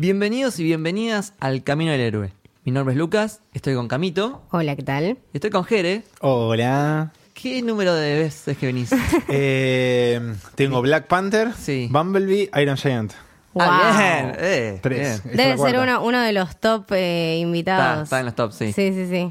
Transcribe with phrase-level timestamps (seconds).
[0.00, 2.32] Bienvenidos y bienvenidas al Camino del Héroe.
[2.64, 5.18] Mi nombre es Lucas, estoy con Camito, Hola, ¿qué tal?
[5.34, 6.04] estoy con Jere.
[6.22, 7.12] Hola.
[7.34, 8.88] ¿Qué número de veces que venís?
[9.28, 11.86] Eh, tengo Black Panther, Sí.
[11.90, 13.12] Bumblebee, Iron Giant.
[13.58, 14.98] Ah, bien, eh, Tres.
[14.98, 15.10] bien.
[15.12, 15.82] Esta es Debe ser cuarta.
[15.98, 18.04] uno, uno de los top eh, invitados.
[18.04, 18.72] Está, está en los top, sí.
[18.72, 19.30] Sí, sí, sí.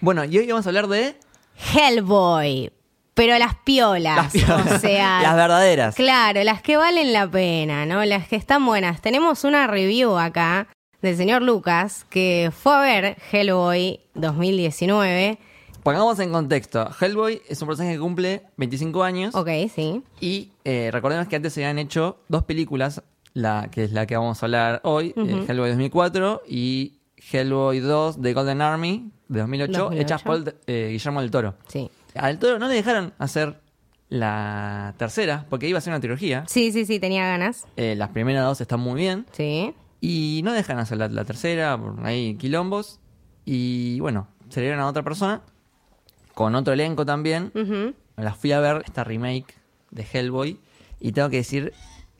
[0.00, 1.14] Bueno, y hoy vamos a hablar de
[1.74, 2.72] Hellboy.
[3.20, 4.16] Pero las piolas.
[4.16, 4.72] las, piolas.
[4.72, 5.94] O sea, las verdaderas.
[5.94, 8.02] claro, las que valen la pena, ¿no?
[8.06, 9.02] Las que están buenas.
[9.02, 10.68] Tenemos una review acá
[11.02, 15.38] del señor Lucas que fue a ver Hellboy 2019.
[15.82, 16.88] Pongamos en contexto.
[16.98, 20.02] Hellboy es un personaje que cumple 25 años Ok, sí.
[20.22, 23.02] y eh, recordemos que antes se habían hecho dos películas,
[23.34, 27.00] la que es la que vamos a hablar hoy, eh, Hellboy 2004 y
[27.30, 30.02] Hellboy 2 de Golden Army de 2008, 2008.
[30.02, 31.54] hechas por eh, Guillermo del Toro.
[31.68, 31.90] Sí.
[32.14, 33.60] Al Toro no le dejaron hacer
[34.08, 36.44] la tercera, porque iba a ser una trilogía.
[36.48, 37.66] Sí, sí, sí, tenía ganas.
[37.76, 39.26] Eh, las primeras dos están muy bien.
[39.32, 39.72] Sí.
[40.00, 42.98] Y no dejan hacer la, la tercera, ahí quilombos.
[43.44, 45.42] Y bueno, se le dieron a otra persona,
[46.34, 47.52] con otro elenco también.
[47.54, 47.94] Ujú.
[48.16, 49.54] La fui a ver, esta remake
[49.90, 50.58] de Hellboy.
[50.98, 51.72] Y tengo que decir,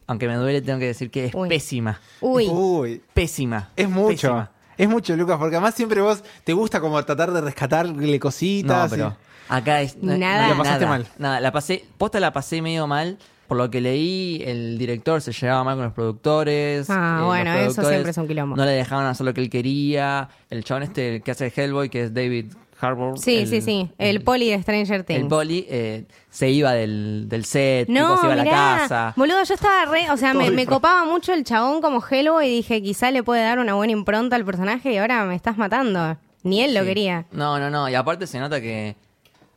[0.07, 1.49] aunque me duele, tengo que decir que es Uy.
[1.49, 2.01] pésima.
[2.21, 2.47] Uy.
[2.49, 3.71] Uy, Pésima.
[3.77, 4.09] es mucho.
[4.09, 4.51] Pésima.
[4.79, 8.91] Es mucho, Lucas, porque además siempre vos te gusta como tratar de rescatarle No, cositas.
[8.91, 9.17] pero
[9.49, 9.97] y- acá es.
[9.99, 10.45] no- Nada.
[10.45, 11.07] no, La pasaste nada, mal.
[11.19, 11.85] Nada, la pasé.
[11.99, 13.19] Posta la pasé medio mal.
[13.47, 16.89] Por lo que leí, el director se llevaba mal con los productores.
[16.89, 18.55] Ah, eh, bueno, eso siempre es un quilombo.
[18.57, 20.29] No le dejaban hacer lo que él quería.
[20.51, 23.19] El chabón este que hace Hellboy, que es David Harbour.
[23.19, 23.91] Sí, el- sí, sí.
[23.99, 25.21] El poli de Stranger Things.
[25.23, 29.13] El poli eh, se iba del, del set, tipo, No, se iba a la casa.
[29.17, 32.83] boludo, yo estaba re, o sea, me, copaba mucho el chabón como Hellboy y dije,
[32.83, 36.17] quizá le puede dar una buena impronta al personaje y ahora me estás matando.
[36.43, 37.27] Ni él lo quería.
[37.33, 37.89] No, no, no.
[37.89, 38.97] Y aparte se nota que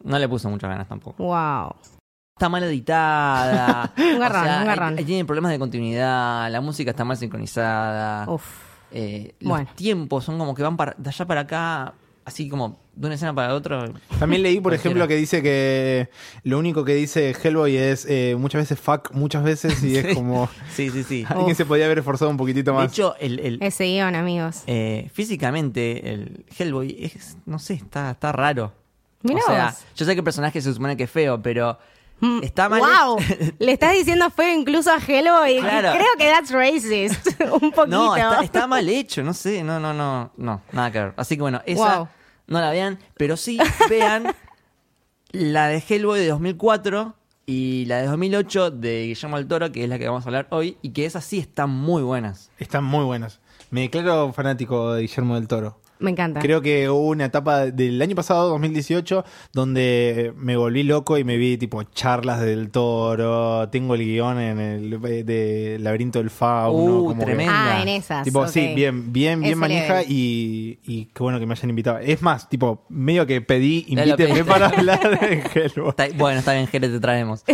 [0.04, 1.24] no le puso muchas ganas tampoco.
[1.24, 1.76] Wow.
[2.36, 3.94] Está mal editada.
[3.98, 4.96] Un garrón, o sea, un garrón.
[4.98, 6.50] Tiene problemas de continuidad.
[6.52, 8.26] La música está mal sincronizada.
[8.30, 8.44] Uf.
[8.92, 9.70] Eh, los Bueno.
[9.76, 11.94] tiempos son como que van para, de allá para acá,
[12.26, 13.86] así como de una escena para otra.
[14.20, 16.10] También leí, por ejemplo, que dice que
[16.44, 20.48] lo único que dice Hellboy es eh, muchas veces fuck, muchas veces, y es como
[20.76, 21.26] Sí, sí, sí.
[21.30, 22.92] alguien se podía haber esforzado un poquitito De más.
[22.92, 24.64] hecho, el, el- Ese guion, amigos.
[24.68, 28.74] eh, físicamente, el Hellboy es, no sé, está, está raro.
[29.24, 29.76] Mirá o sea, vos.
[29.96, 31.78] yo sé que el personaje se supone que es feo, pero
[32.20, 32.80] Mm, está mal.
[32.80, 33.18] ¡Wow!
[33.60, 35.60] Le estás diciendo feo incluso a Hellboy.
[35.60, 35.92] Claro.
[35.92, 37.28] Creo que that's racist.
[37.52, 37.88] Un poquito.
[37.88, 41.14] No, está, está mal hecho, no sé, no, no, no, no, nada que ver.
[41.18, 42.08] Así que bueno, esa Wow.
[42.48, 43.58] No la vean, pero sí
[43.90, 44.34] vean
[45.32, 47.16] la de Hellboy de 2004
[47.46, 50.48] y la de 2008 de Guillermo del Toro, que es la que vamos a hablar
[50.52, 52.52] hoy, y que esas sí están muy buenas.
[52.58, 53.40] Están muy buenas.
[53.70, 55.80] Me declaro fanático de Guillermo del Toro.
[56.04, 56.42] Me encanta.
[56.42, 61.38] Creo que hubo una etapa del año pasado, 2018, donde me volví loco y me
[61.38, 63.70] vi tipo charlas del toro.
[63.70, 67.00] Tengo el guion en el de Laberinto del Fauno.
[67.00, 67.54] Uh, como que- tremendo.
[67.56, 68.26] Ah, en esas.
[68.26, 72.00] Tipo, sí, bien, bien, bien Ese manija y, y qué bueno que me hayan invitado.
[72.00, 75.90] Es más, tipo, medio que pedí, invítenme para hablar de Hellboy.
[75.98, 77.46] Está- bueno, está bien, Jere, te traemos.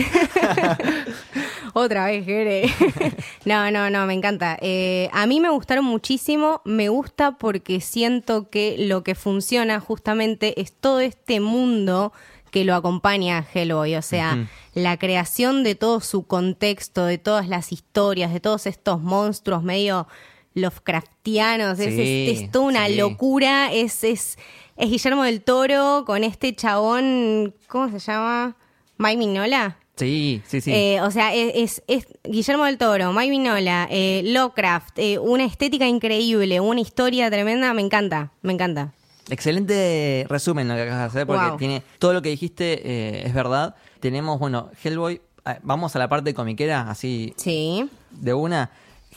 [1.73, 2.69] Otra vez, Jere.
[3.45, 4.57] no, no, no, me encanta.
[4.61, 6.61] Eh, a mí me gustaron muchísimo.
[6.65, 12.11] Me gusta porque siento que lo que funciona justamente es todo este mundo
[12.51, 13.95] que lo acompaña a Hellboy.
[13.95, 19.01] O sea, la creación de todo su contexto, de todas las historias, de todos estos
[19.01, 20.07] monstruos medio
[20.55, 21.79] Lovecraftianos.
[21.79, 22.95] Es, Sí, es- es toda una sí.
[22.95, 23.71] locura.
[23.71, 24.37] Es, es,
[24.77, 28.55] es Guillermo del Toro con este chabón, ¿cómo se llama?
[28.97, 29.77] Mike Mignola.
[29.99, 30.71] Sí, sí, sí.
[30.73, 35.43] Eh, o sea, es, es- es Guillermo del Toro, Mike Mignola, eh, Lovecraft, eh, una
[35.45, 38.93] estética increíble, una historia tremenda, me encanta, me encanta.
[39.29, 41.57] Excelente resumen lo que acabas de hacer, porque Wow.
[41.57, 43.75] tiene todo lo que dijiste eh, es verdad.
[43.99, 47.87] Tenemos, bueno, Hellboy, ah, vamos a la parte comiquera, así Sí.
[48.09, 48.71] de una.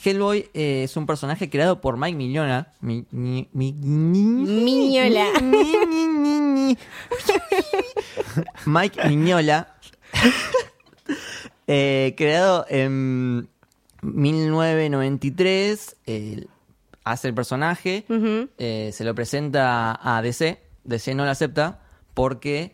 [0.05, 2.73] Hellboy eh, es un personaje creado por Mike Mignola.
[2.81, 5.26] Mi, mi, mi- Mignola.
[8.67, 9.69] Mike Mignola.
[11.67, 13.49] Eh, creado en
[14.03, 15.97] 1993.
[16.06, 16.47] eh,
[17.05, 18.05] hace el personaje.
[18.59, 20.61] Eh, se lo presenta a DC.
[20.85, 21.81] DC no lo acepta
[22.14, 22.73] porque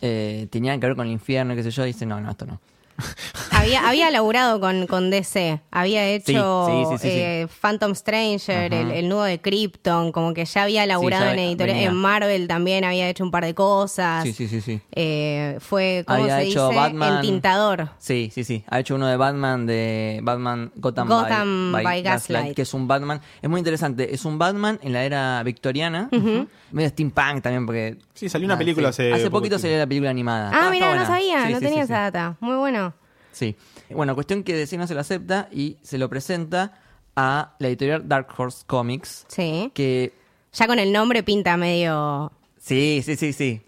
[0.00, 1.84] eh, tenía que ver con el infierno, qué sé yo.
[1.84, 2.60] Dice, no, no, esto no.
[3.52, 7.18] Había, había laburado con, con DC, había hecho Sí, sí, sí, sí, sí.
[7.20, 11.38] eh, Phantom Stranger, el, el nudo de Krypton, como que ya había laburado ya en
[11.40, 11.88] editorial, venía.
[11.90, 14.22] en Marvel también había hecho un par de cosas.
[14.24, 14.80] Sí, sí, sí, sí.
[14.92, 16.76] Eh, fue, ¿cómo Había se hecho dice?
[16.80, 17.14] Batman.
[17.16, 17.88] El tintador.
[17.98, 18.64] Sí, sí, sí.
[18.68, 22.54] Ha hecho uno de Batman, de Batman Gotham, Gotham by Gaslight.
[22.54, 23.20] que es un Batman.
[23.42, 24.14] Es muy interesante.
[24.14, 26.08] Es un Batman en la era victoriana.
[26.70, 27.96] Medio steampunk también, porque.
[28.14, 29.02] Sí, salió una Ah, película sí.
[29.04, 30.50] hace Hace poquito salió la película animada.
[30.52, 32.12] Ah, Está- mira, no sabía, Sí, no sí, tenía sí, esa sí.
[32.12, 32.36] data.
[32.40, 32.87] Muy bueno.
[33.38, 33.56] Sí.
[33.90, 36.72] Bueno, cuestión que DC no se lo acepta y se lo presenta
[37.16, 39.70] a la editorial Dark Horse Comics, Sí.
[39.74, 40.12] que
[40.52, 42.32] Ya con el nombre pinta medio.
[42.58, 43.60] sí, sí, sí, sí.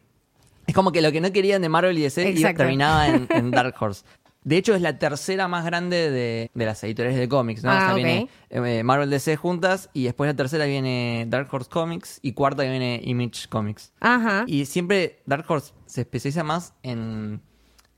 [0.67, 3.75] Es como que lo que no querían de Marvel y DC terminaba en, en Dark
[3.81, 4.05] Horse.
[4.43, 7.71] De hecho, es la tercera más grande de, de las editoriales de cómics, ¿no?
[7.71, 7.97] Ah, o sea, ok.
[7.97, 12.63] viene eh, Marvel DC juntas y después la tercera viene Dark Horse Comics y cuarta
[12.63, 13.93] viene Image Comics.
[14.01, 14.45] Ajá.
[14.47, 17.43] Y siempre Dark Horse se especializa más en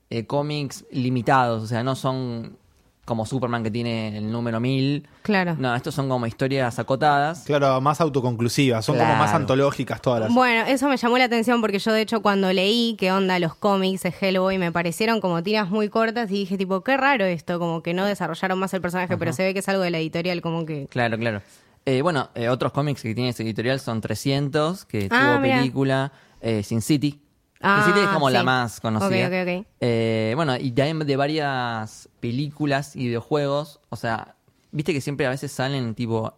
[0.09, 2.57] eh, cómics limitados, o sea, no son
[3.05, 5.05] como Superman que tiene el número 1000.
[5.23, 5.57] Claro.
[5.59, 7.43] No, estos son como historias acotadas.
[7.45, 10.33] Claro, más autoconclusivas, son como más antológicas todas las.
[10.33, 13.55] Bueno, eso me llamó la atención porque yo de hecho cuando leí qué onda los
[13.55, 17.59] cómics de Hellboy me parecieron como tiras muy cortas y dije tipo, qué raro esto,
[17.59, 19.97] como que no desarrollaron más el personaje, pero se ve que es algo de la
[19.99, 20.87] editorial como que...
[20.89, 21.41] Claro, claro.
[21.85, 25.57] Eh, bueno, eh, otros cómics que tiene ese editorial son 300, que Ah, tuvo mira.
[25.57, 27.19] película, eh, Sin City.
[27.63, 28.45] Ah, Sin City es como la sí.
[28.45, 29.27] más conocida.
[29.27, 29.67] Ok, ok, ok.
[29.79, 33.79] Eh, bueno, y también de varias películas y videojuegos.
[33.89, 34.35] O sea,
[34.71, 36.33] viste que siempre a veces salen tipo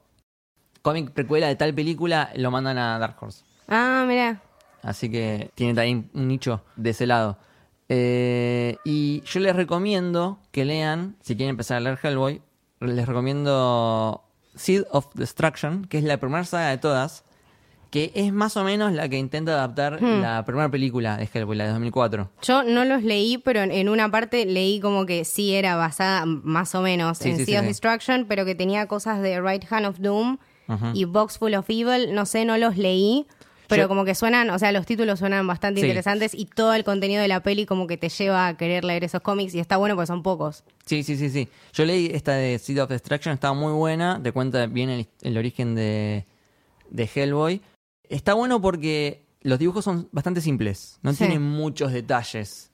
[0.84, 3.44] cómic precuela de tal película, lo mandan a Dark Horse.
[3.68, 4.40] Ah, mira.
[4.84, 7.40] Así que tiene también un nicho de ese lado.
[7.90, 12.42] Eh, y yo les recomiendo que lean, si quieren empezar a leer Hellboy,
[12.82, 14.24] les recomiendo
[14.56, 17.25] Seed of Destruction, que es la primera saga de todas,
[17.96, 20.22] que es más o menos la que intenta adaptar Hmm.
[20.22, 22.30] la primera película de Hellboy, la de 2004.
[22.42, 26.76] Yo no los leí, pero en- una parte leí como que sí era basada más
[26.76, 27.68] o menos Sí, en sí, Sea sí, of.
[27.70, 30.38] Destruction, pero que tenía cosas de Right Hand of Doom
[30.94, 32.14] y Box Full of Evil.
[32.14, 33.28] No sé, no los leí,
[33.70, 35.88] pero Yo- como que suenan, o sea, los títulos suenan bastante Sí.
[35.88, 39.06] interesantes y todo el contenido de la peli como que te lleva a querer leer
[39.06, 40.66] esos cómics y está bueno porque son pocos.
[40.86, 41.48] Sí, sí, sí, sí.
[41.72, 45.38] Yo leí esta de Seed of Destruction, estaba muy buena, te cuenta bien el, el
[45.38, 46.26] origen de,
[46.90, 47.62] de Hellboy.
[48.10, 51.20] Está bueno porque los dibujos son bastante simples, no Sí.
[51.20, 52.72] tienen muchos detalles.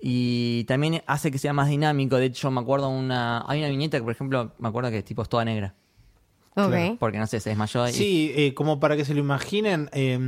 [0.00, 2.16] Y también hace que sea más dinámico.
[2.18, 3.44] De hecho, me acuerdo una.
[3.48, 5.74] Hay una viñeta que, por ejemplo, me acuerdo que tipo es toda negra.
[6.98, 7.92] Porque no sé, se desmayó y.
[7.92, 10.18] Sí, eh, como para que se lo imaginen, eh,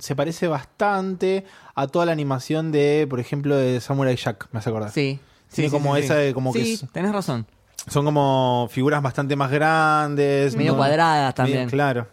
[0.00, 1.44] se parece bastante
[1.74, 4.90] a toda la animación de, por ejemplo, de Samurai Jack, me hace acordar.
[4.90, 5.18] Sí.
[5.50, 7.46] Tiene sí, como sí, esa de como que Sí, es- tenés razón.
[7.86, 10.54] Son como figuras bastante más grandes.
[10.56, 10.76] Medio ¿no?
[10.78, 11.60] cuadradas también.
[11.60, 12.08] Medio- claro.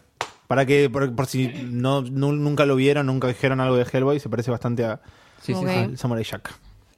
[0.48, 4.20] Para que, por, por si no, nu- nunca lo vieron, nunca dijeron algo de Hellboy,
[4.20, 5.02] se parece bastante a,
[5.42, 5.70] Sí, sí, Ok.
[5.70, 5.76] sí.
[5.78, 6.54] al Samurai Jack.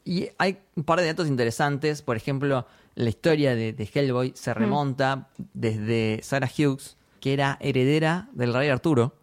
[0.06, 2.02] Y hay un par de datos interesantes.
[2.02, 2.66] Por ejemplo,
[2.96, 8.70] la historia de, de Hellboy se remonta desde Sarah Hughes, que era heredera del rey
[8.70, 9.16] Arturo.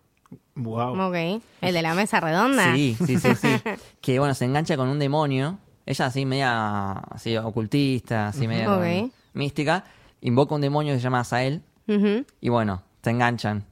[0.57, 1.01] Wow.
[1.09, 1.43] Ok.
[1.63, 2.75] El de la mesa redonda.
[2.75, 3.49] Sí, sí, sí, sí.
[4.01, 5.59] que bueno, se engancha con un demonio.
[5.87, 8.83] Ella así media así ocultista, así media Ok.
[8.83, 9.85] con- mística.
[10.21, 11.63] Invoca un demonio que se llama Azael.
[11.89, 12.25] Ujú.
[12.41, 13.65] Y bueno, se enganchan,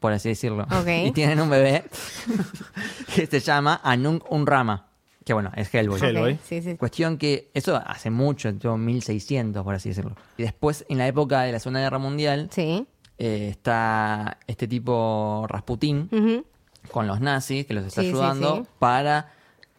[0.00, 0.66] por así decirlo.
[1.04, 1.84] Y tienen un bebé
[3.14, 4.86] que se llama Anung Unrama.
[5.24, 6.00] Que bueno, es Hellboy.
[6.00, 6.32] Hell- Hellboy.
[6.34, 6.76] Ok, Sí, sí.
[6.76, 10.16] Cuestión que eso hace mucho, tipo 1600, por así decirlo.
[10.38, 12.86] Y después, en la época de la Segunda Guerra Mundial, Sí.
[13.18, 16.08] eh, está este tipo Rasputín
[16.90, 18.70] con los nazis que los está Sí, sí, ayudando sí.
[18.78, 19.32] para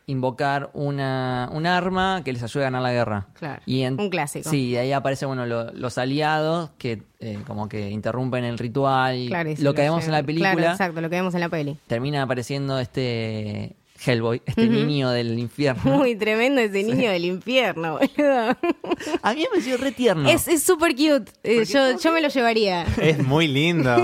[0.09, 3.27] invocar una, un arma que les ayude a ganar la guerra.
[3.33, 4.49] Claro, Y en- un clásico.
[4.49, 9.29] Sí, y ahí aparecen bueno, lo- los aliados que eh, como que interrumpen el ritual.
[9.55, 11.77] se lo que vemos en la película Claro, exacto, lo que vemos en la peli.
[11.87, 13.75] termina apareciendo este
[14.05, 15.81] Hellboy, este niño del infierno.
[15.97, 18.57] Muy tremendo ese niño del infierno, boludo.
[19.23, 20.29] A mí me pareció re tierno.
[20.29, 21.31] Es es súper cute.
[21.43, 22.83] Eh, yo, yo me lo llevaría.
[23.01, 23.95] Es muy lindo.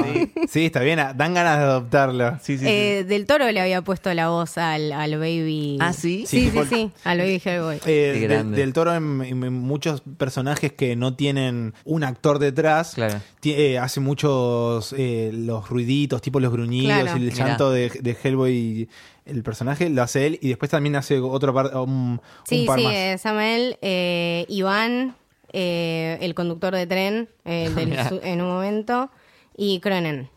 [0.49, 0.65] Sí.
[0.65, 0.99] está bien.
[1.15, 2.31] Dan ganas de adoptarlo.
[2.41, 2.65] Sí, sí, sí.
[2.67, 5.77] Eh, Del Toro le había puesto la voz al, al baby.
[5.79, 6.25] ¿Ah, sí?
[6.27, 7.79] Sí, sí, Sí, sí, al baby Hellboy.
[7.85, 13.19] Eh, del toro en, en muchos personajes que no tienen un actor detrás Claro.
[13.43, 17.17] eh, hace muchos eh, los ruiditos tipo los gruñidos Claro.
[17.19, 17.47] y el Mirá.
[17.47, 18.89] llanto de, de Hellboy
[19.25, 22.79] el personaje lo hace él y después también hace otro par, un, un Sí, par
[22.79, 25.15] sí, más eh, Samuel, eh, Iván,
[25.53, 29.09] eh, el conductor de tren eh, del en un momento,
[29.57, 30.29] y Cronen.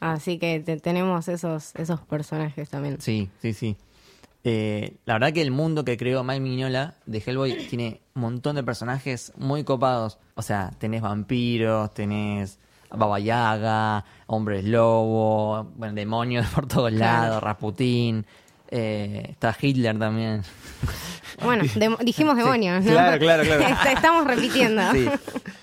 [0.00, 3.00] Así que te- tenemos esos, esos personajes también.
[3.00, 3.76] Sí, sí, sí.
[4.46, 8.56] Eh, la verdad que el mundo que creó Mike Mignola de Hellboy tiene un montón
[8.56, 10.18] de personajes muy copados.
[10.34, 12.58] O sea, tenés vampiros, tenés
[12.96, 18.24] Baba Yaga, hombres lobo, bueno, demonios por todos lados, Rasputín,
[18.70, 20.42] eh, está Hitler también.
[21.42, 21.64] Bueno,
[22.04, 22.92] dijimos demonios, ¿no?
[22.92, 23.62] Claro, claro, claro.
[23.64, 24.82] Est- Estamos repitiendo.
[24.92, 25.08] Sí.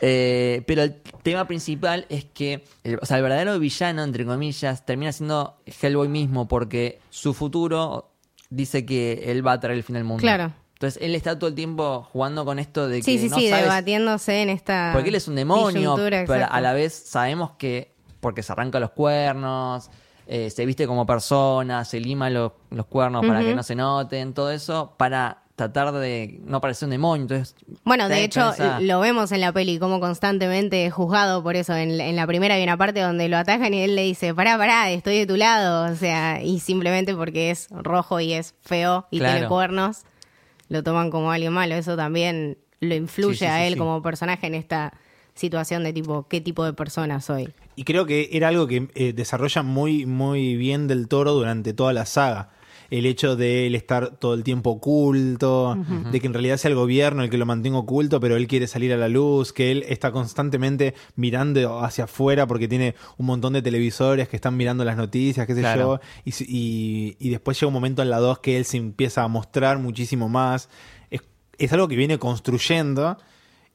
[0.02, 4.86] Eh, pero el tema principal es que, el- o sea, el verdadero villano, entre comillas,
[4.86, 8.12] termina siendo Hellboy mismo porque su futuro
[8.50, 10.20] dice que él va a traer el fin del mundo.
[10.22, 10.52] Claro.
[10.82, 13.50] Entonces él está todo el tiempo jugando con esto de que Sí, sí, no sí,
[13.50, 14.90] sabes- debatiéndose en esta.
[14.94, 16.48] porque él es un demonio, pero exacto.
[16.52, 19.92] a la vez sabemos que porque se arranca los cuernos,
[20.26, 24.34] eh, se viste como persona, se lima los, los cuernos para que no se noten,
[24.34, 27.22] todo eso para tratar de no parecer un demonio.
[27.24, 31.56] Entonces, Bueno, de hecho, esa- lo vemos en la peli como constantemente es juzgado por
[31.56, 31.76] eso.
[31.76, 34.58] En, en la primera hay una parte donde lo atacan y él le dice, pará,
[34.58, 35.92] pará, estoy de tu lado.
[35.92, 39.34] O sea, y simplemente porque es rojo y es feo y Claro.
[39.34, 40.06] tiene cuernos,
[40.72, 41.76] lo toman como alguien malo.
[41.76, 43.80] Eso también lo influye Sí, sí, a él sí.
[43.80, 44.94] como personaje en esta
[45.36, 47.50] situación de tipo, ¿qué tipo de persona soy?
[47.76, 51.94] Y creo que era algo que eh, desarrolla muy, muy bien del toro durante toda
[51.94, 52.50] la saga.
[52.92, 55.78] El hecho de él estar todo el tiempo oculto,
[56.12, 58.68] de que en realidad sea el gobierno el que lo mantenga oculto, pero él quiere
[58.68, 63.54] salir a la luz, que él está constantemente mirando hacia afuera porque tiene un montón
[63.54, 66.00] de televisores que están mirando las noticias, qué sé Claro.
[66.00, 69.24] yo, y, y- y después llega un momento en la 2 que él se empieza
[69.24, 70.68] a mostrar muchísimo más.
[71.10, 71.22] Es,
[71.58, 73.18] es algo que viene construyendo,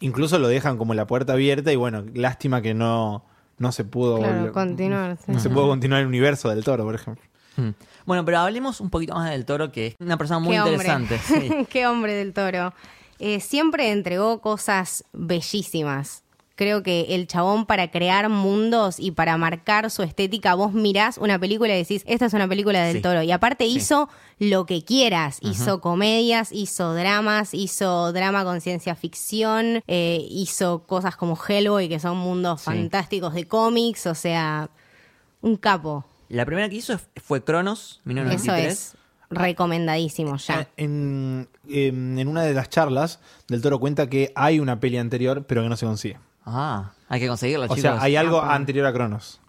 [0.00, 3.24] incluso lo dejan como la puerta abierta y bueno, lástima que no,
[3.58, 5.16] no se pudo Claro, continuar.
[5.16, 5.32] sí.
[5.32, 7.24] no se pudo continuar el universo del toro, por ejemplo.
[7.56, 7.70] Mm.
[8.04, 10.74] Bueno, pero hablemos un poquito más del toro, que es una persona muy Qué hombre.
[10.74, 11.18] interesante.
[11.26, 11.66] sí.
[11.70, 12.72] Qué hombre del toro.
[13.18, 16.22] Eh, siempre entregó cosas bellísimas.
[16.54, 21.38] Creo que el chabón para crear mundos y para marcar su estética, vos mirás una
[21.38, 23.02] película y decís, esta es una película del Sí.
[23.02, 23.22] toro.
[23.22, 24.08] Y aparte hizo
[24.38, 25.36] lo que quieras.
[25.42, 32.00] Hizo comedias, hizo dramas, hizo drama con ciencia ficción, eh, hizo cosas como Hellboy, que
[32.00, 32.66] son mundos Sí.
[32.66, 34.06] fantásticos de cómics.
[34.06, 34.70] O sea,
[35.42, 36.06] un capo.
[36.28, 38.72] La primera que hizo fue Cronos, Eso 1993.
[38.72, 38.94] es
[39.30, 40.68] recomendadísimo ya.
[40.76, 45.44] En, en- en una de las charlas, Del Toro cuenta que hay una peli anterior,
[45.46, 46.18] pero que no se consigue.
[46.44, 47.80] Ah, hay que conseguirlo, O chicos.
[47.80, 49.40] sea, hay algo anterior a Cronos.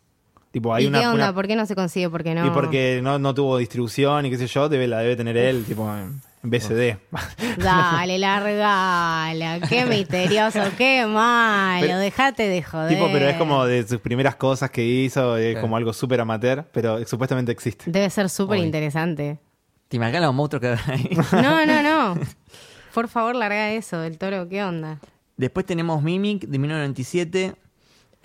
[0.51, 1.25] Tipo, hay ¿Y una, qué onda?
[1.25, 2.10] una- ¿Por qué no se consigue?
[2.10, 2.46] Porque no.
[2.46, 5.65] Y porque no, no tuvo distribución y qué sé yo, debe, la debe tener él,
[5.65, 6.98] tipo, en BCD.
[7.58, 9.60] Dale, largala.
[9.68, 11.82] Qué misterioso, qué malo.
[11.86, 12.89] Pero- Dejate de joder.
[12.89, 16.66] tipo, pero es como de sus primeras cosas que hizo, es como algo súper amateur,
[16.72, 17.89] pero supuestamente existe.
[17.89, 19.39] Debe ser súper interesante.
[19.88, 21.10] ¿Te imaginas los monstruos que hay?
[21.42, 21.82] No, no,
[22.16, 22.20] no.
[22.94, 24.50] Por favor, larga eso, del toro.
[24.50, 25.00] ¿Qué onda?
[25.38, 27.56] Después tenemos Mimic de 1997.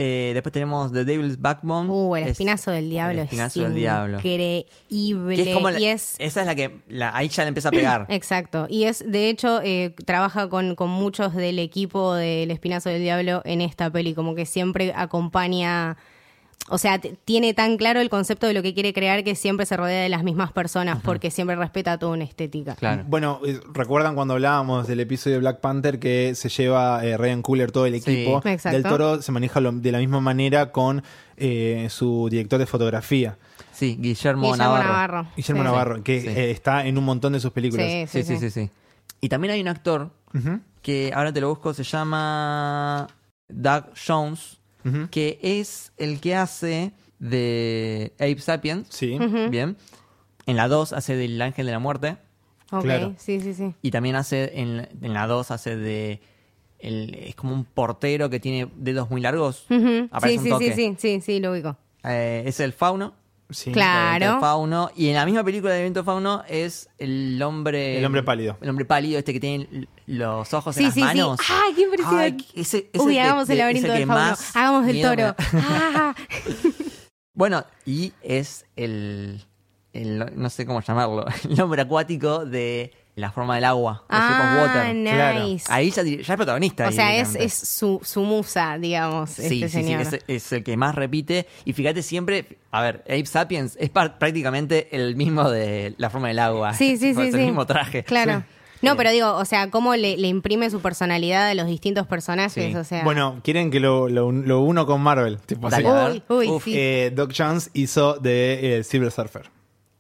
[0.05, 1.89] Eh, después tenemos The Devil's Backbone.
[1.89, 4.17] Uh, el Es- espinazo del diablo El es espinazo del diablo.
[4.19, 5.37] increíble.
[5.37, 7.69] Que es como la- y es Esa es la que la- ahí ya le empieza
[7.69, 8.07] a pegar.
[8.09, 8.67] Exacto.
[8.69, 13.43] Y es, de hecho, eh, trabaja con, con muchos del equipo del Espinazo del Diablo
[13.45, 15.97] en esta peli, como que siempre acompaña.
[16.73, 19.77] O sea, tiene tan claro el concepto de lo que quiere crear que siempre se
[19.77, 22.75] rodea de las mismas personas porque siempre respeta toda una estética.
[22.77, 23.05] Claro.
[23.07, 27.43] Bueno, eh, recuerdan cuando hablábamos del episodio de Black Panther que se lleva eh, Ryan
[27.43, 28.11] Cooler todo el Sí.
[28.11, 28.43] equipo.
[28.49, 28.77] Exacto.
[28.79, 31.03] Del Toro se maneja lo- de la misma manera con
[31.37, 33.37] eh, su director de fotografía,
[33.73, 34.87] Sí, Guillermo, Guillermo Navarro.
[34.93, 35.27] Navarro.
[35.37, 35.65] Guillermo Sí.
[35.65, 36.29] Navarro, que Sí.
[36.29, 37.87] eh, está en un montón de sus películas.
[37.87, 38.71] Sí, Sí, sí, sí, sí.
[39.21, 40.11] Y también hay un actor
[40.83, 43.09] que ahora te lo busco, se llama
[43.49, 44.59] Doug Jones,
[45.11, 48.87] que es el que hace de Ape Sapiens.
[48.91, 49.19] Sí.
[49.51, 49.77] Bien.
[50.47, 52.17] En la 2 hace del Ángel de la Muerte.
[52.73, 53.15] Ok, Claro.
[53.19, 53.75] sí, sí, sí.
[53.83, 56.21] Y también hace en, en la 2 hace de.
[56.79, 59.67] el- es como un portero que tiene dedos muy largos.
[59.71, 60.09] Ujú.
[60.11, 60.75] Aparece Sí, un sí, toque.
[60.75, 61.77] sí, sí, sí, sí, lo ubico.
[62.05, 63.15] Eh, es el fauno.
[63.53, 63.73] Sí.
[63.73, 64.35] Claro.
[64.35, 64.91] El fauno.
[64.97, 67.99] Y en la misma película de Viento Fauno es el hombre.
[67.99, 68.59] El hombre pálido.
[68.61, 71.07] El hombre pálido, este que tiene los ojos Sí, en las sí, sí.
[71.07, 71.41] manos.
[71.49, 72.45] ¡Ay, qué impresionante!
[72.55, 74.37] Ay, ese- ese Uy, de- hagamos el laberinto del fauno.
[74.55, 75.23] Hagamos me toro.
[75.23, 75.37] da.
[75.55, 76.15] Ah.
[77.35, 79.43] Bueno, y es el,
[79.95, 84.59] el- no sé cómo llamarlo, el hombre acuático de La forma del agua, de Ah,
[84.75, 85.03] Water.
[85.05, 85.45] Claro.
[85.47, 85.67] nice.
[85.71, 86.85] Ahí ya, es protagonista.
[86.85, 90.01] O ahí sea, es, es su, su musa, digamos, Sí, este sí, sí, señor.
[90.01, 91.47] es, es el que más repite.
[91.67, 96.29] Y fíjate siempre, a ver, Ape Sapiens es par- prácticamente el mismo de La forma
[96.29, 96.73] del agua.
[96.73, 97.39] Sí, sí, Es sí, el sí.
[97.39, 98.03] mismo traje.
[98.05, 98.45] Claro.
[98.81, 102.53] No, pero digo, o sea, cómo le, le imprime su personalidad a los distintos personajes,
[102.73, 102.75] Sí.
[102.75, 103.05] o sea.
[103.05, 105.39] Bueno, quieren que lo, lo, lo uno con Marvel.
[105.39, 105.69] Tipo.
[105.71, 105.89] Dale.
[105.89, 106.73] Uy, uy, Uf, sí.
[106.77, 109.51] Eh, Doc Jones hizo de eh, Silver Surfer.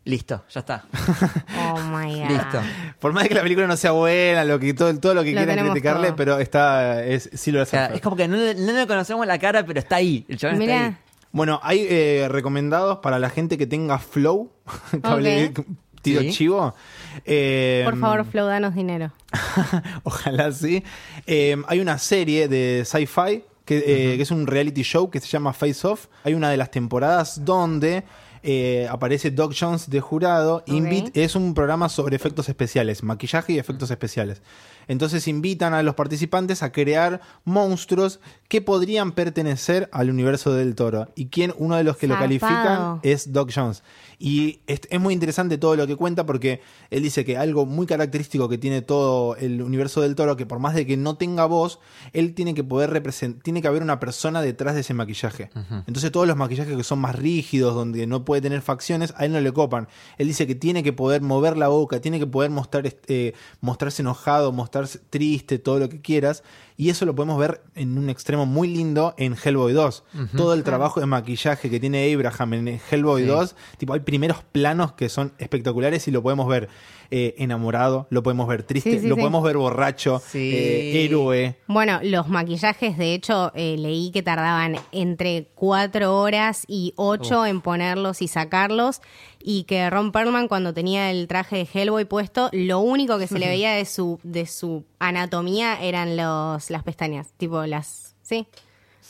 [0.04, 0.84] Listo, ya está.
[1.74, 2.28] Oh my god.
[2.30, 2.60] Listo.
[2.98, 5.32] Por más de que la película no sea buena, lo que todo, todo lo que
[5.32, 6.16] Lo quieran criticarle, todo.
[6.16, 7.96] pero está es Silver O sea, Surfer.
[7.96, 10.24] es como que no, le- no le conocemos la cara, pero está ahí.
[10.28, 10.80] El chabón está ahí.
[10.80, 10.98] Mira,
[11.30, 14.50] Bueno, hay eh, recomendados para la gente que tenga flow.
[15.02, 15.52] Cable-
[16.02, 16.32] Tiro Sí.
[16.32, 16.74] chivo.
[17.24, 19.12] Eh, por favor, Flow, danos dinero.
[20.02, 20.82] Ojalá sí.
[21.28, 25.28] Eh, hay una serie de sci-fi que, eh, que es un reality show que se
[25.28, 26.06] llama Face Off.
[26.24, 28.02] Hay una de las temporadas donde
[28.42, 30.56] eh, aparece Doc Jones de jurado.
[30.56, 30.68] Ok.
[30.68, 34.42] Invit es un programa sobre efectos especiales, maquillaje y efectos especiales.
[34.88, 41.08] Entonces invitan a los participantes a crear monstruos que podrían pertenecer al universo del toro.
[41.14, 43.82] Y quien uno de los que lo califican es Doc Jones.
[44.18, 46.60] Y es, es muy interesante todo lo que cuenta porque
[46.90, 50.58] él dice que algo muy característico que tiene todo el universo del toro, que por
[50.58, 51.80] más de que no tenga voz,
[52.12, 55.50] él tiene que poder representar, tiene que haber una persona detrás de ese maquillaje.
[55.86, 59.32] Entonces todos los maquillajes que son más rígidos, donde no puede tener facciones, a él
[59.32, 59.88] no le copan.
[60.18, 64.02] Él dice que tiene que poder mover la boca, tiene que poder mostrar, este, mostrarse
[64.02, 64.71] enojado, mostrarse
[65.10, 66.42] triste, todo lo que quieras.
[66.76, 70.04] Y eso lo podemos ver en un extremo muy lindo en Hellboy 2.
[70.36, 73.28] Todo el trabajo de maquillaje que tiene Abraham en Hellboy Sí.
[73.28, 76.68] 2, tipo hay primeros planos que son espectaculares y lo podemos ver
[77.14, 79.20] eh, enamorado, lo podemos ver triste, Sí, sí, lo sí.
[79.20, 80.50] podemos ver borracho, Sí.
[80.54, 81.58] eh, héroe.
[81.66, 87.60] Bueno, los maquillajes, de hecho, eh, leí que tardaban entre cuatro horas y ocho en
[87.60, 89.02] ponerlos y sacarlos.
[89.44, 93.38] Y que Ron Perlman, cuando tenía el traje de Hellboy puesto, lo único que se
[93.38, 97.32] le veía de su, de su anatomía eran los, las pestañas.
[97.36, 98.14] Tipo las.
[98.22, 98.46] Sí,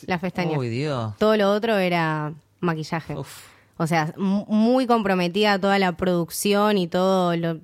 [0.07, 0.57] las pestañas.
[0.57, 1.13] Uy, Dios.
[1.17, 3.15] Todo lo otro era maquillaje.
[3.15, 3.47] Uf.
[3.77, 7.59] O sea, mu- muy comprometida toda la producción y todo lo.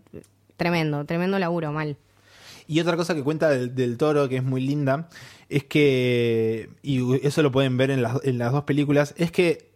[0.57, 1.97] Tremendo, tremendo laburo, mal.
[2.67, 5.09] Y otra cosa que cuenta del, del toro, que es muy linda,
[5.47, 9.68] es que, y eso lo pueden ver en las, en las dos películas, es que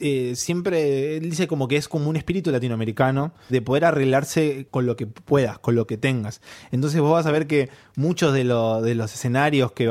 [0.00, 4.86] eh, siempre él dice como que es como un espíritu latinoamericano de poder arreglarse con
[4.86, 6.40] lo que puedas, con lo que tengas.
[6.70, 9.88] Entonces vos vas a ver que muchos de, lo- de los escenarios que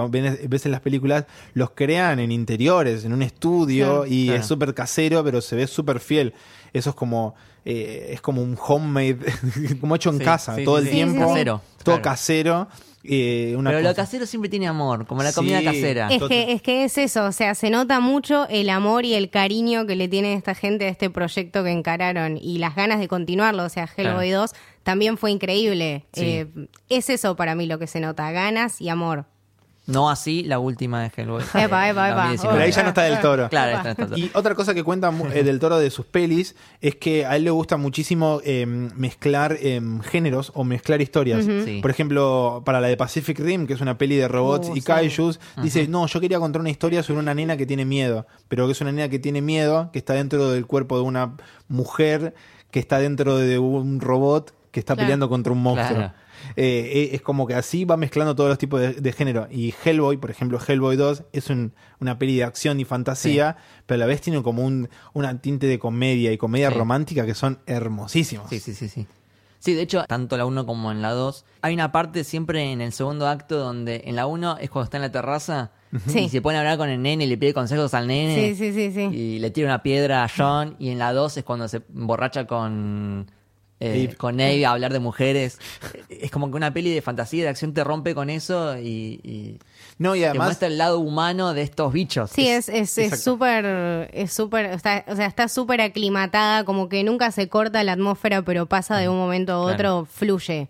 [0.47, 4.39] ves en las películas los crean en interiores, en un estudio, y Claro.
[4.41, 6.33] es súper casero, pero se ve súper fiel.
[6.73, 9.17] Eso es como, eh, es como un homemade,
[9.81, 11.27] como hecho en Sí, casa, sí, todo el tiempo.
[11.27, 12.01] Casero, Todo claro.
[12.01, 12.67] casero.
[13.03, 14.03] Eh, una Pero lo cosa.
[14.03, 15.65] casero siempre tiene amor, como la comida Sí.
[15.65, 16.07] casera.
[16.09, 19.29] Es que, es que es eso, o sea, se nota mucho el amor y el
[19.29, 23.07] cariño que le tiene esta gente a este proyecto que encararon y las ganas de
[23.07, 23.63] continuarlo.
[23.63, 24.51] O sea, Hellboy 2
[24.83, 26.05] también fue increíble.
[26.13, 26.21] Sí.
[26.25, 26.47] Eh,
[26.89, 29.25] es eso para mí lo que se nota, ganas y amor.
[29.91, 31.43] No así la última de Hellboy.
[31.53, 32.15] Epa, epa, epa.
[32.27, 32.53] 2019.
[32.53, 33.49] Pero ahí ya no está del toro.
[33.49, 34.17] Claro, está, está- está.
[34.17, 37.43] Y otra cosa que cuenta eh, del toro de sus pelis es que a él
[37.43, 41.45] le gusta muchísimo eh, mezclar eh, géneros o mezclar historias.
[41.65, 41.79] Sí.
[41.81, 44.81] Por ejemplo, para la de Pacific Rim, que es una peli de robots Uh, y
[44.81, 44.85] sí.
[44.85, 48.65] kaijus, dice, no, yo quería contar una historia sobre una nena que tiene miedo, pero
[48.65, 51.33] que es una nena que tiene miedo, que está dentro del cuerpo de una
[51.67, 52.33] mujer,
[52.69, 55.05] que está dentro de un robot que está Claro.
[55.05, 55.97] peleando contra un monstruo.
[55.97, 56.13] Claro.
[56.55, 59.47] Eh, eh, es como que así va mezclando todos los tipos de, de género.
[59.51, 63.95] Y Hellboy, por ejemplo, Hellboy 2 es un- una peli de acción y fantasía, pero
[63.95, 66.77] a la vez tiene como un una tinte de comedia y comedia Sí.
[66.77, 68.49] romántica que son hermosísimos.
[68.49, 69.07] Sí, sí, sí, sí.
[69.59, 72.81] Sí, de hecho, tanto la 1 como en la 2, hay una parte siempre en
[72.81, 75.71] el segundo acto donde en la 1 es cuando está en la terraza
[76.07, 76.19] Sí.
[76.21, 78.35] y se pone a hablar con el nene y le pide consejos al nene.
[78.35, 79.15] Sí, sí, sí, sí.
[79.15, 80.75] Y le tira una piedra a John.
[80.79, 83.29] Y en la 2 es cuando se emborracha con.
[83.81, 84.15] Eh, Abe.
[84.15, 85.59] con Abe a hablar de mujeres.
[86.07, 89.19] Es como que una peli de fantasía y de acción te rompe con eso y,
[89.23, 89.59] y
[89.97, 92.31] No, y te además, muestra el lado humano de estos bichos.
[92.31, 97.03] Sí, es es es súper, es súper, está- o sea, está súper aclimatada, como que
[97.03, 100.07] nunca se corta la atmósfera, pero pasa de un momento a otro, Claro.
[100.09, 100.69] fluye.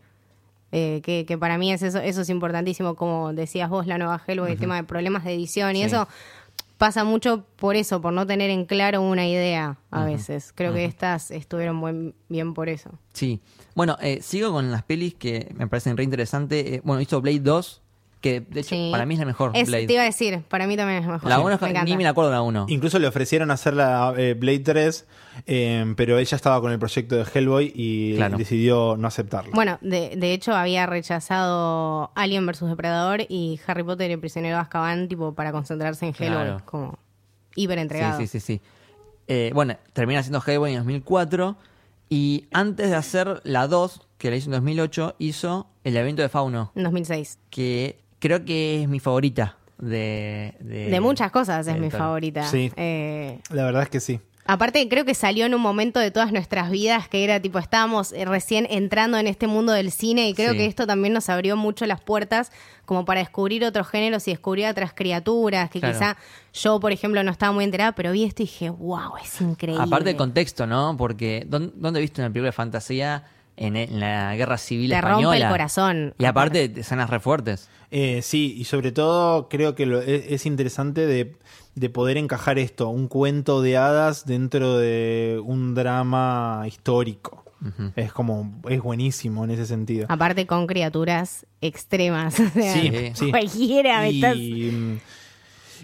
[0.73, 4.21] Eh, que, que para mí es eso, eso es importantísimo, como decías vos, la nueva
[4.25, 5.87] Hellboy, el tema de problemas de edición y Sí.
[5.87, 6.07] eso
[6.81, 10.51] pasa mucho por eso, por no tener en claro una idea a veces.
[10.51, 12.89] Creo que estas estuvieron buen, bien por eso.
[13.13, 13.39] Sí.
[13.75, 16.81] Bueno, eh, sigo con las pelis que me parecen re interesantes.
[16.83, 17.83] bueno, hizo Blade 2,
[18.21, 18.89] que de hecho Sí.
[18.91, 19.87] para mí es la mejor Es- Blade.
[19.87, 21.27] te iba a decir, para mí también es mejor.
[21.27, 21.83] La 1 Me encanta.
[21.83, 22.65] ni me la acuerdo de la 1.
[22.69, 25.07] incluso le ofrecieron hacer la eh, Blade 3,
[25.47, 28.37] eh, pero ella estaba con el proyecto de Hellboy y Claro.
[28.37, 29.51] decidió no aceptarlo.
[29.53, 34.57] Bueno, de, de hecho había rechazado Alien vs Depredador y Harry Potter y el prisionero
[34.57, 36.61] de Azkaban tipo para concentrarse en Hellboy, Claro.
[36.65, 36.99] como
[37.55, 38.19] hiper entregado.
[38.19, 38.61] Sí, sí, sí, sí.
[39.27, 41.55] Eh, bueno, termina haciendo Hellboy en 2004
[42.09, 46.29] y antes de hacer la 2, que la hizo en 2008, hizo El evento de
[46.29, 47.39] Fauno, En 2006.
[47.49, 50.53] que creo que es mi favorita de...
[50.61, 52.43] De, De muchas cosas es mi favorita.
[52.47, 52.71] Sí.
[52.77, 54.19] Eh, La verdad es que sí.
[54.45, 58.11] aparte creo que salió en un momento de todas nuestras vidas que era tipo estábamos
[58.13, 60.57] eh, recién entrando en este mundo del cine y creo Sí.
[60.57, 62.51] que esto también nos abrió mucho las puertas
[62.85, 65.93] como para descubrir otros géneros y descubrir otras criaturas que Claro.
[65.97, 66.17] quizá
[66.53, 69.83] yo por ejemplo no estaba muy enterada pero vi esto y dije wow es increíble
[69.83, 70.95] Aparte del contexto, ¿no?
[70.97, 73.23] Porque ¿dónde, dónde viste una película de fantasía
[73.57, 75.23] en, en la guerra civil Te española?
[75.23, 76.13] rompe el corazón.
[76.17, 77.69] Y aparte, escenas re fuertes.
[77.91, 81.35] Eh, sí, y sobre todo creo que lo- es, es interesante de,
[81.75, 87.43] de poder encajar esto, un cuento de hadas dentro de un drama histórico.
[87.95, 90.07] Es como, es buenísimo en ese sentido.
[90.09, 92.39] Aparte con criaturas extremas.
[92.39, 93.29] o sea, Sí, Sí.
[93.29, 94.35] Cualquiera me estás-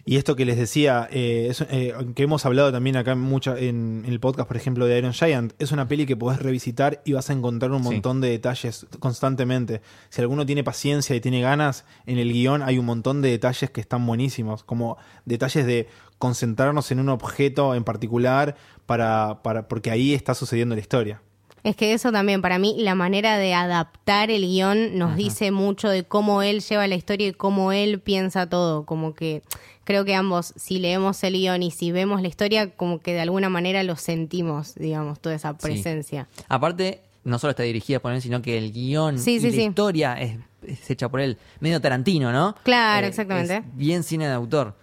[0.10, 4.04] Y, esto que les decía, eh, es- eh, que hemos hablado también acá mucho en,
[4.06, 7.12] en el podcast, por ejemplo, de Iron Giant, es una peli que podés revisitar y
[7.12, 7.90] vas a encontrar un Sí.
[7.92, 9.82] montón de detalles constantemente.
[10.10, 13.70] Si alguno tiene paciencia y tiene ganas, en el guion hay un montón de detalles
[13.70, 15.88] que están buenísimos, como detalles de
[16.20, 21.22] concentrarnos en un objeto en particular para, para porque ahí está sucediendo la historia.
[21.68, 25.90] Es que eso también, para mí, la manera de adaptar el guion nos dice mucho
[25.90, 28.86] de cómo él lleva la historia y cómo él piensa todo.
[28.86, 29.42] Como que
[29.84, 33.20] creo que ambos, si leemos el guion y si vemos la historia, como que de
[33.20, 36.28] alguna manera lo sentimos, digamos, toda esa presencia.
[36.48, 39.64] Aparte, no solo está dirigida por él, sino que el guion Sí, y sí, la
[39.64, 41.38] historia es, es hecha por él.
[41.60, 42.56] Medio Tarantino, ¿no?
[42.64, 43.58] Claro, Eh, exactamente.
[43.58, 44.74] es bien cine de autor.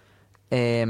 [0.51, 0.85] Eh,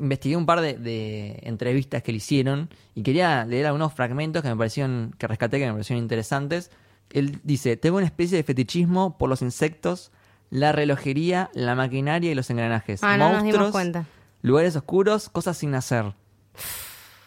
[0.00, 4.48] investigué un par de, de entrevistas que le hicieron y quería leer algunos fragmentos que
[4.48, 6.70] me parecieron, que rescaté, que me parecieron interesantes.
[7.10, 10.10] Él dice, tengo una especie de fetichismo por los insectos,
[10.50, 13.02] la relojería, la maquinaria y los engranajes.
[13.02, 14.04] Ah, no nos dimos Monstruos, cuenta.
[14.42, 16.14] lugares oscuros, cosas sin hacer.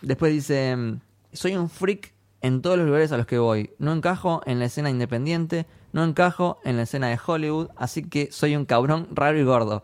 [0.01, 0.75] Después dice,
[1.34, 3.71] soy un freak en todos los lugares a los que voy.
[3.77, 8.31] No encajo en la escena independiente, no encajo en la escena de Hollywood, así que
[8.31, 9.84] soy un cabrón raro y gordo.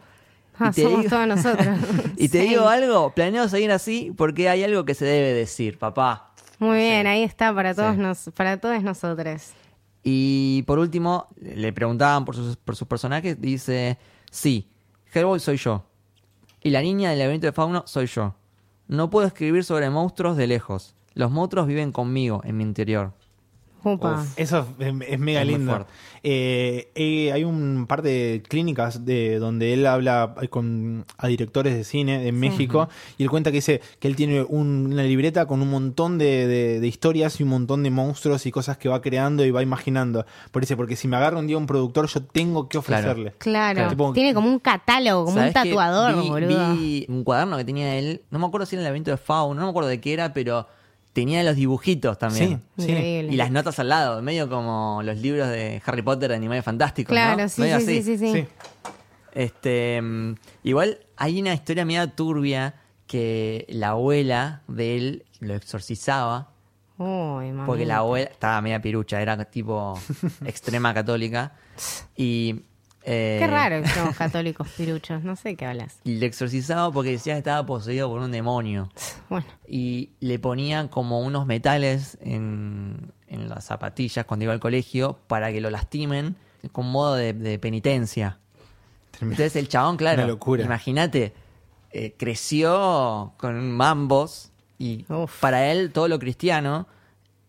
[0.60, 1.68] Ah, Y te somos digo- todos nosotros.
[2.18, 2.48] y te Sí.
[2.50, 6.32] digo algo, planeo seguir así porque hay algo que se debe decir, papá.
[6.60, 8.02] Muy bien, ahí está para todos, Sí.
[8.02, 9.52] nos, para todos nosotros.
[10.04, 13.98] Y por último, le preguntaban por sus, por sus personajes, dice,
[14.32, 14.68] sí,
[15.14, 15.84] Hellboy soy yo.
[16.64, 18.34] Y la niña del laberinto de fauno soy yo.
[18.88, 20.96] No puedo escribir sobre monstruos de lejos.
[21.14, 23.14] Los monstruos viven conmigo, en mi interior.
[24.36, 25.86] Eso es, es mega Es lindo.
[26.24, 31.84] Eh, eh, hay un par de clínicas de donde él habla con a directores de
[31.84, 35.62] cine en México y él cuenta que dice que él tiene un- una libreta con
[35.62, 39.02] un montón de, de- de historias y un montón de monstruos y cosas que va
[39.02, 40.26] creando y va imaginando.
[40.52, 43.02] Por eso, porque si me agarra un día un productor, yo tengo que Claro.
[43.12, 43.34] ofrecerle.
[43.38, 46.76] Claro, Tipo- tiene como un catálogo, como un tatuador, vi, boludo.
[46.76, 49.60] vi un cuaderno que tenía él, no me acuerdo si era el laberinto de fauno,
[49.62, 50.68] no me acuerdo de qué era, pero
[51.18, 52.62] tenía los dibujitos también.
[52.78, 52.92] Sí, sí.
[52.92, 53.34] Increíble.
[53.34, 57.12] Y las notas al lado, medio como los libros de Harry Potter de Animales Fantásticos.
[57.12, 57.50] Claro, ¿no?
[57.50, 58.04] sí, Medio sí, así.
[58.04, 58.48] sí, sí, sí.
[59.32, 62.76] Este, mm, igual hay una historia media turbia
[63.08, 66.52] que la abuela de él lo exorcizaba
[67.00, 70.00] Uy, porque la abuela estaba media pirucha, era tipo
[70.46, 71.54] extrema católica
[72.16, 72.62] y
[73.10, 76.00] eh, Qué raro que somos católicos piruchos, no sé qué hablas.
[76.04, 78.90] y le exorcizaba porque decía que estaba poseído por un demonio
[79.30, 85.18] Bueno, y le ponían como unos metales en, en las zapatillas cuando iba al colegio
[85.28, 86.36] para que lo lastimen
[86.72, 88.40] con modo de, de penitencia.
[89.22, 91.34] Entonces el chabón, claro, imagínate,
[91.92, 95.40] eh, creció con mambos y Uf.
[95.40, 96.88] para él todo lo cristiano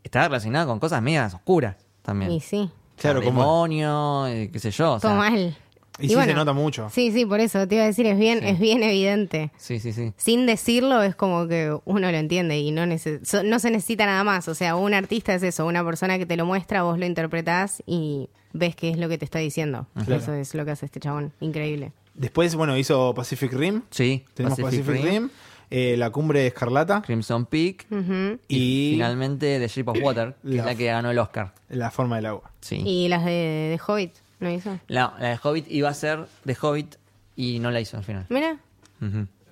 [0.04, 2.30] estaba relacionado con cosas medias oscuras también.
[2.30, 4.94] y sí, Claro, O sea, como- demonio, eh, qué sé yo.
[4.94, 5.56] o todo sea, mal.
[6.00, 6.88] Y, sí se nota mucho.
[6.92, 8.46] Sí, sí, por eso te iba a decir, es bien, Sí.
[8.46, 9.50] es bien evidente.
[9.56, 10.12] Sí, sí, sí.
[10.16, 14.06] Sin decirlo es como que uno lo entiende y no, nece- so- no se necesita
[14.06, 14.46] nada más.
[14.46, 17.82] O sea, un artista es eso, una persona que te lo muestra, vos lo interpretás
[17.84, 19.88] y ves qué es lo que te está diciendo.
[20.04, 20.22] Claro.
[20.22, 21.32] Eso es lo que hace este chabón.
[21.40, 21.90] Increíble.
[22.14, 23.82] Después, bueno, hizo Pacific Rim.
[23.90, 25.30] Sí, Tenemos Pacific, Rim,
[25.70, 27.86] eh, La Cumbre Escarlata Crimson Peak
[28.48, 31.52] y, y finalmente The Shape of Water, que La- es la que ganó el Oscar.
[31.68, 32.50] La Forma del Agua.
[32.60, 32.82] Sí.
[32.84, 34.78] Y las de, de Hobbit, ¿no hizo?
[34.88, 36.96] La, la de Hobbit iba a ser de Hobbit
[37.36, 38.26] y no la hizo al final.
[38.28, 38.56] Mira.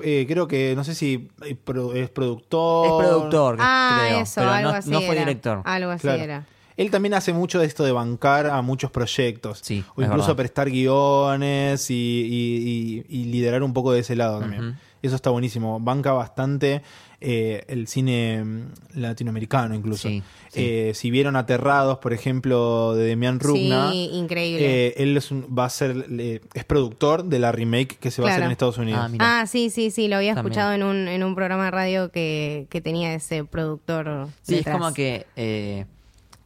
[0.01, 1.97] Eh, creo que, no sé si es productor.
[1.97, 5.21] Es productor, Ah, creo, eso, pero algo no, así no fue era.
[5.21, 5.63] director.
[5.65, 6.23] Algo así Claro.
[6.23, 6.47] era.
[6.77, 9.61] Él también hace mucho de esto de bancar a muchos proyectos.
[9.63, 14.41] Sí, o incluso prestar guiones y, y- y- y liderar un poco de ese lado
[14.41, 14.79] también.
[15.07, 15.79] Eso está buenísimo.
[15.81, 16.83] Banca bastante
[17.21, 18.63] eh, el cine mm,
[19.01, 20.09] latinoamericano incluso.
[20.09, 20.61] Sí, sí.
[20.63, 24.89] Eh, si vieron Aterrados, por ejemplo, de Demian Rugna, Sí, increíble.
[24.89, 28.21] eh, él es un- va a ser, eh, es productor de la remake que se
[28.21, 29.01] va a hacer en Estados Unidos.
[29.19, 29.41] Ah.
[29.41, 30.53] Ah, sí, sí, sí, lo había También.
[30.53, 34.29] escuchado en un, en un programa de radio que, que tenía ese productor.
[34.43, 34.75] Sí, detrás.
[34.77, 35.87] es como que eh,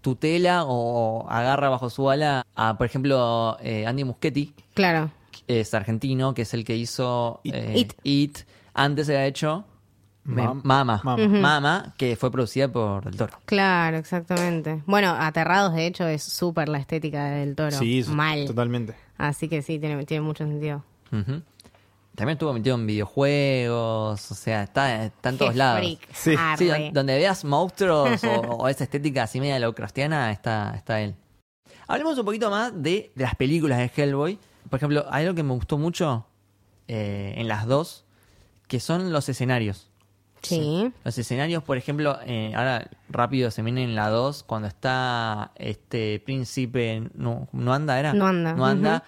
[0.03, 5.11] tutela o agarra bajo su ala a, por ejemplo, eh, Andy Muschietti, Claro.
[5.58, 7.54] Es argentino, que es el que hizo It.
[7.54, 7.92] eh, It.
[8.04, 8.38] It.
[8.74, 9.64] Antes se ha hecho
[10.22, 11.00] me- Mam- Mama.
[11.02, 11.26] Mama.
[11.28, 13.32] Mama, que fue producida por El Toro.
[13.46, 14.82] Claro, exactamente.
[14.86, 17.72] Bueno, Aterrados, de hecho, es súper la estética del toro.
[17.72, 18.44] Sí, Mal.
[18.46, 18.94] totalmente.
[19.16, 20.84] Así que sí, tiene, tiene mucho sentido.
[21.10, 25.80] También estuvo metido en videojuegos, o sea, está, está en todos lados.
[25.80, 26.00] freak.
[26.12, 26.34] Sí.
[26.58, 31.14] Sí, don- donde veas monstruos o, o esa estética así media lovecraftiana, está, está él.
[31.88, 34.38] Hablemos un poquito más de, de las películas de Hellboy.
[34.70, 36.26] Por ejemplo, hay algo que me gustó mucho
[36.88, 38.04] eh, en las dos,
[38.68, 39.90] que son los escenarios.
[40.42, 40.90] Sí.
[41.04, 46.18] Los escenarios, por ejemplo, eh, ahora rápido se viene en la 2, cuando está este
[46.24, 48.14] príncipe, no, no anda, era.
[48.14, 49.04] No anda, No anda,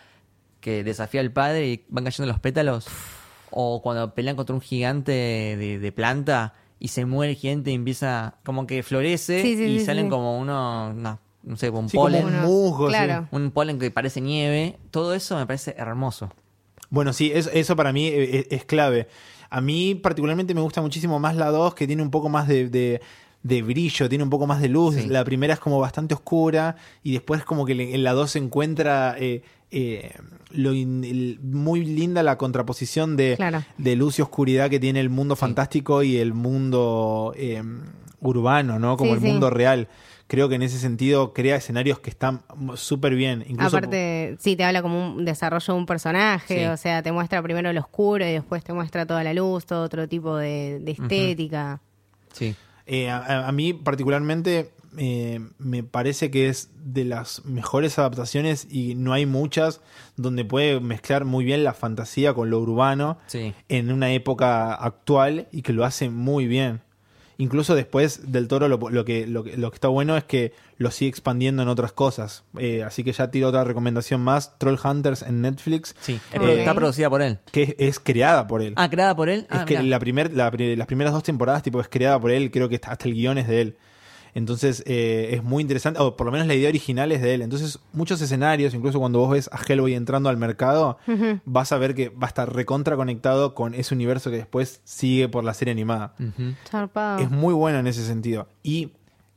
[0.61, 2.87] que desafía al padre y van cayendo los pétalos.
[3.51, 7.75] O cuando pelean contra un gigante de, de planta y se muere el gigante y
[7.75, 10.11] empieza como que florece Sí, sí, y sí, salen sí.
[10.11, 12.24] como uno, no, no sé, un Sí, como polen.
[12.26, 12.96] un musgo, sí.
[13.31, 14.78] Un polen que parece nieve.
[14.90, 16.31] Todo eso me parece hermoso.
[16.90, 19.09] Bueno, sí, es- eso para mí eh, es, es clave.
[19.50, 22.68] A mí particularmente me gusta muchísimo más la 2, que tiene un poco más de,
[22.68, 23.00] de-
[23.42, 24.94] de brillo, tiene un poco más de luz.
[24.94, 25.07] Sí.
[25.09, 29.16] La primera es como bastante oscura y después como que en la 2 se encuentra
[29.18, 30.12] eh, eh,
[30.50, 33.64] lo in- el- muy linda la contraposición de, Claro.
[33.78, 37.62] de luz y oscuridad que tiene el mundo fantástico y el mundo eh,
[38.20, 38.96] urbano, ¿no?
[38.96, 39.26] Como Sí, el sí.
[39.26, 39.88] mundo real.
[40.33, 42.40] Creo que en ese sentido crea escenarios que están
[42.77, 43.45] súper bien.
[43.47, 46.64] Incluso Aparte, sí, te habla como un desarrollo de un personaje, Sí.
[46.64, 49.83] o sea, te muestra primero lo oscuro y después te muestra toda la luz, todo
[49.85, 51.83] otro tipo de, de estética.
[52.33, 52.55] Sí.
[52.87, 58.95] Eh, a, a mí particularmente eh, me parece que es de las mejores adaptaciones y
[58.95, 59.83] no hay muchas
[60.16, 63.53] donde puede mezclar muy bien la fantasía con lo urbano Sí.
[63.68, 66.81] en una época actual y que lo hace muy bien.
[67.38, 70.53] Incluso después del toro lo, lo que, lo, que, lo que está bueno es que
[70.77, 72.45] lo sigue expandiendo en otras cosas.
[72.59, 76.21] Eh, así que ya tiro otra recomendación más, Troll Hunters en Netflix, Sí.
[76.33, 76.45] Eh, Ok.
[76.45, 77.38] Está producida por él.
[77.51, 78.75] que es, es creada por él.
[78.77, 79.47] Ah, creada por él.
[79.51, 82.51] Es Ah, que la primer, la las primeras dos temporadas tipo es creada por él,
[82.51, 83.77] creo que hasta hasta el guion es de él.
[84.35, 87.42] Entonces eh, es muy interesante, o por lo menos la idea original es de él.
[87.42, 90.99] Entonces muchos escenarios, incluso cuando vos ves a Hellboy entrando al mercado,
[91.45, 95.29] vas a ver que va a estar recontra conectado con ese universo que después sigue
[95.29, 96.14] por la serie animada.
[97.21, 98.49] Es muy bueno en ese sentido.
[98.62, 98.92] Y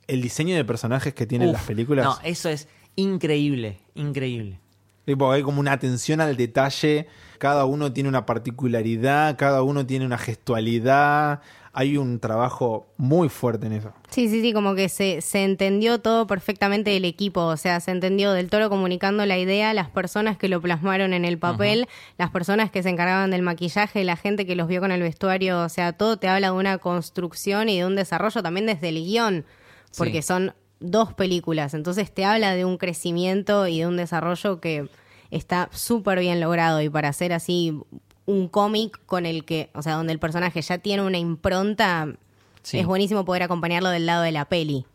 [0.08, 3.80] el diseño de personajes que tienen Uf, las películas, No, eso es increíble.
[3.96, 4.60] Increíble.
[5.06, 10.06] tipo, hay como una atención al detalle, cada uno tiene una particularidad, cada uno tiene
[10.06, 11.42] una gestualidad.
[11.78, 13.92] Hay un trabajo muy fuerte en eso.
[14.10, 17.92] Sí, sí, sí, como que se, se entendió todo perfectamente del equipo, o sea, se
[17.92, 22.30] entendió del toro comunicando la idea, las personas que lo plasmaron en el papel, las
[22.32, 25.68] personas que se encargaban del maquillaje, la gente que los vio con el vestuario, o
[25.70, 29.46] sea, todo te habla de una construcción y de un desarrollo también desde el guion,
[29.98, 30.28] porque Sí.
[30.30, 34.88] son dos películas, entonces te habla de un crecimiento y de un desarrollo que
[35.30, 37.78] está súper bien logrado y para hacer así
[38.26, 42.08] un cómic con el que, o sea, donde el personaje ya tiene una impronta,
[42.64, 42.80] Sí.
[42.80, 44.86] es buenísimo poder acompañarlo del lado de la peli.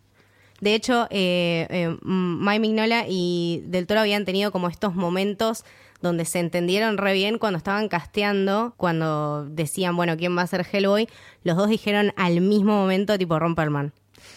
[0.60, 5.64] De hecho, eh, eh, Mike Mignola y Del Toro habían tenido como estos momentos
[6.02, 10.66] donde se entendieron re bien cuando estaban casteando, cuando decían, bueno, ¿quién va a ser
[10.70, 11.08] Hellboy?
[11.44, 13.92] Los dos dijeron al mismo momento, tipo Romperman.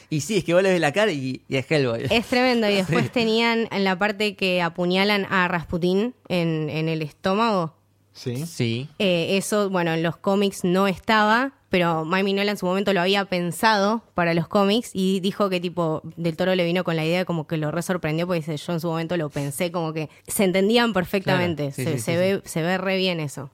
[0.10, 2.06] Y sí, es que vos le ves la cara y, y es Hellboy.
[2.10, 2.69] Es tremendo.
[2.69, 7.73] Y después tenían en la parte que apuñalan a Rasputín en, en el estómago.
[8.13, 8.45] Sí.
[8.45, 8.89] Sí.
[8.99, 13.02] Eh, eso, bueno, en los cómics no estaba, pero Mike Mignola en su momento lo
[13.02, 17.04] había pensado para los cómics y dijo que tipo Del Toro le vino con la
[17.04, 19.93] idea como que lo re sorprendió porque dice, yo en su momento lo pensé como
[19.93, 23.19] que se entendían perfectamente, Claro, sí, se, sí, se sí, ve, se ve re bien
[23.19, 23.49] eso.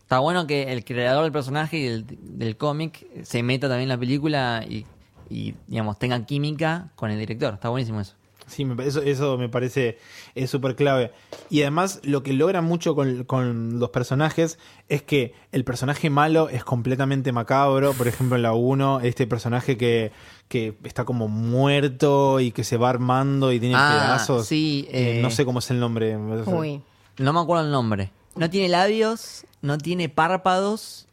[0.00, 3.90] Está bueno que el creador del personaje y del, del cómic se meta también en
[3.90, 4.84] la película y,
[5.28, 7.54] y, digamos, tenga química con el director.
[7.54, 8.14] Está buenísimo eso.
[8.50, 9.98] Sí, me- eso, eso me parece
[10.34, 11.12] es súper clave.
[11.48, 14.58] Y además lo que logra mucho con, con los personajes
[14.88, 17.92] es que el personaje malo es completamente macabro.
[17.94, 20.10] Por ejemplo, en la 1, este personaje que,
[20.48, 24.46] que está como muerto y que se va armando y tiene Ah, pedazos.
[24.46, 26.16] sí, Eh, eh, no sé cómo es el nombre.
[26.16, 26.82] Uy.
[27.18, 28.10] No me acuerdo el nombre.
[28.36, 31.06] No tiene labios, no tiene párpados.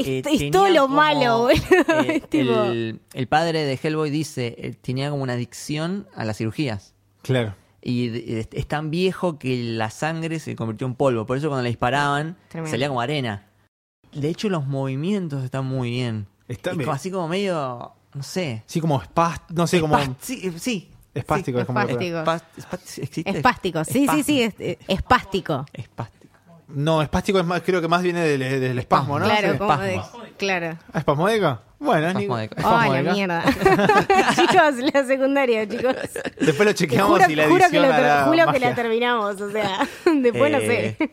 [0.00, 1.50] Es- eh, es todo lo como, malo, boludo.
[2.04, 6.36] eh, tipo- el, el padre de Hellboy dice, eh, tenía como una adicción a las
[6.38, 6.94] cirugías.
[7.22, 7.54] Claro.
[7.82, 11.24] Y es tan viejo que la sangre se convirtió en polvo.
[11.24, 12.70] Por eso cuando le disparaban Tremendo.
[12.70, 13.46] salía como arena.
[14.12, 16.26] De hecho, los movimientos están muy bien.
[16.48, 16.86] Está Es bien.
[16.86, 18.62] como- así como medio, no sé.
[18.66, 20.90] Sí, como espast no sé, como sí, eh, sí.
[21.14, 21.58] espástico.
[21.58, 22.18] Sí, es como espástico.
[23.24, 25.64] Espástico, sí, sí, sí, es, es- espástico.
[25.72, 26.19] Espástico.
[26.74, 29.26] No, espástico es más, creo que más viene del, del espasmo, ¿no?
[29.26, 29.58] claro, Sí.
[29.58, 30.00] como de-
[30.38, 30.78] claro.
[30.92, 31.58] Ah, ¿Espasmódico?
[31.78, 32.28] Bueno, es ni-.
[32.28, 32.36] Oh,
[32.92, 33.42] la mierda.
[34.34, 35.94] chicos, la secundaria, chicos.
[36.40, 39.50] Después lo chequeamos juro y la juro edición que, lo juro que la terminamos, o
[39.50, 39.88] sea,
[40.22, 40.96] después no sé.
[40.98, 41.10] Eh,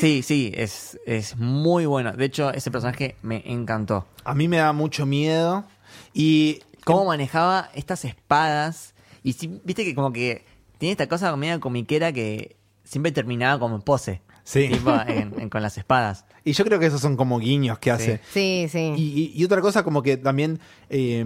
[0.00, 2.12] Sí, sí, es, es muy bueno.
[2.12, 4.04] De hecho, ese personaje me encantó.
[4.24, 5.64] A mí me da mucho miedo
[6.12, 8.94] y Cómo manejaba estas espadas.
[9.24, 10.44] Y sí, viste que como que
[10.78, 14.20] tiene esta cosa media comiquera que siempre terminaba como pose.
[14.48, 14.68] Sí.
[14.68, 16.24] Tipo, en- en- con las espadas.
[16.44, 18.20] Y yo creo que esos son como guiños que hace.
[18.32, 18.92] Sí, sí.
[18.96, 21.24] Y, y- y otra cosa como que también eh,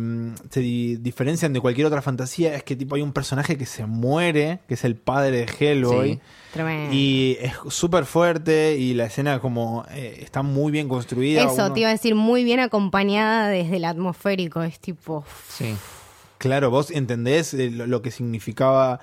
[0.48, 3.84] se di- diferencian de cualquier otra fantasía es que tipo hay un personaje que se
[3.84, 6.14] muere, que es el padre de Hellboy.
[6.14, 6.20] Sí.
[6.54, 6.94] Tremendo.
[6.94, 11.42] Y es súper fuerte y la escena como eh, está muy bien construida.
[11.42, 14.62] Eso, Uno- te iba a decir, muy bien acompañada desde el atmosférico.
[14.62, 15.26] Es tipo.
[15.50, 15.76] Sí.
[16.38, 19.00] Claro, vos entendés eh, lo, lo que significaba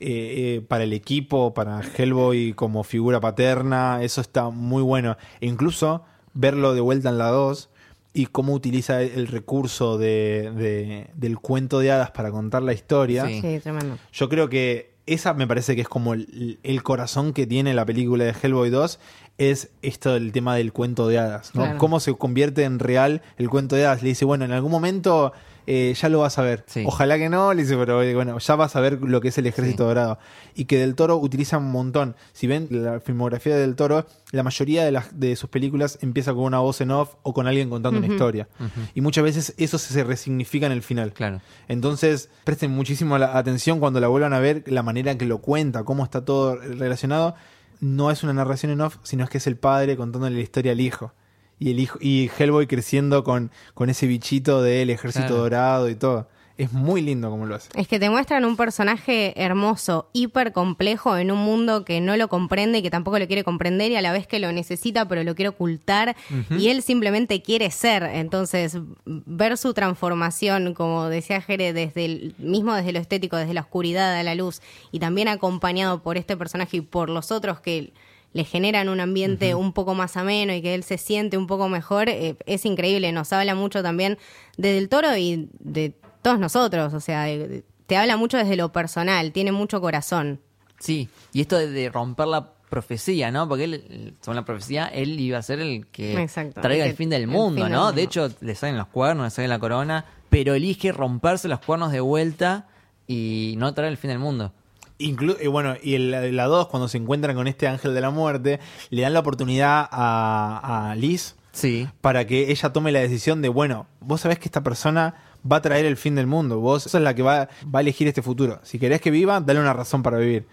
[0.00, 5.16] eh, eh, para el equipo, para Hellboy como figura paterna, eso está muy bueno.
[5.40, 6.02] E incluso
[6.34, 7.68] verlo de vuelta en la 2
[8.12, 13.26] y cómo utiliza el recurso de, de- del cuento de hadas para contar la historia,
[13.26, 13.40] Sí.
[13.40, 13.98] Sí, tremendo.
[14.12, 17.84] yo creo que esa me parece que es como el, el corazón que tiene la
[17.84, 18.98] película de Hellboy 2,
[19.40, 21.62] es esto del tema del cuento de hadas, ¿no?
[21.62, 21.78] Claro.
[21.78, 24.02] Cómo se convierte en real el cuento de hadas.
[24.02, 25.32] Le dice, bueno, en algún momento
[25.66, 26.62] eh, ya lo vas a ver.
[26.66, 26.84] Sí.
[26.86, 29.38] Ojalá que no, le dice, pero eh, bueno, ya vas a ver lo que es
[29.38, 30.18] el ejército dorado.
[30.54, 32.16] Y que Del Toro utiliza un montón.
[32.34, 36.34] Si ven la filmografía de Del Toro, la mayoría de, las, de sus películas empieza
[36.34, 38.46] con una voz en off o con alguien contando una historia.
[38.94, 41.14] Y muchas veces eso se, se resignifica en el final.
[41.14, 41.40] Claro.
[41.66, 45.38] Entonces, presten muchísimo la atención cuando la vuelvan a ver, la manera en que lo
[45.38, 47.36] cuenta, cómo está todo relacionado.
[47.80, 50.72] No es una narración en off, sino es que es el padre contándole la historia
[50.72, 51.12] al hijo.
[51.58, 55.42] Y el hijo y Hellboy creciendo con, con ese bichito del ejército Claro.
[55.42, 56.28] dorado y todo.
[56.60, 57.70] Es muy lindo como lo hace.
[57.74, 62.28] Es que te muestran un personaje hermoso, hiper complejo en un mundo que no lo
[62.28, 65.24] comprende y que tampoco lo quiere comprender y a la vez que lo necesita pero
[65.24, 66.14] lo quiere ocultar
[66.50, 68.02] y él simplemente quiere ser.
[68.02, 73.62] Entonces, ver su transformación, como decía Jere, desde el, mismo desde lo estético, desde la
[73.62, 74.60] oscuridad a la luz
[74.92, 77.94] y también acompañado por este personaje y por los otros que
[78.34, 81.70] le generan un ambiente un poco más ameno y que él se siente un poco
[81.70, 83.10] mejor, eh, es increíble.
[83.12, 84.18] Nos habla mucho también
[84.58, 88.56] de Del Toro y de todos nosotros, o sea, de- de- te habla mucho desde
[88.56, 90.40] lo personal, tiene mucho corazón.
[90.78, 93.48] Sí, y esto de, de romper la profecía, ¿no?
[93.48, 97.10] Porque él, según la profecía, él iba a ser el que Exacto, traiga el fin
[97.10, 97.78] del el mundo, fin del ¿no?
[97.86, 97.92] mundo.
[97.96, 101.90] De hecho, le salen los cuernos, le sale la corona, pero elige romperse los cuernos
[101.90, 102.68] de vuelta
[103.08, 104.52] y no traer el fin del mundo.
[105.00, 108.10] Inclu- eh, bueno, y el- la 2, cuando se encuentran con este ángel de la
[108.10, 113.42] muerte, le dan la oportunidad a, a Liz Sí, para que ella tome la decisión
[113.42, 115.14] de, bueno, vos sabés que esta persona
[115.50, 118.08] va a traer el fin del mundo, vos sos la que va, va a elegir
[118.08, 118.60] este futuro.
[118.62, 120.46] Si querés que viva, dale una razón para vivir.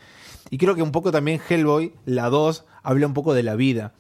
[0.49, 3.91] Y creo que un poco también Hellboy, la 2, habla un poco de la vida.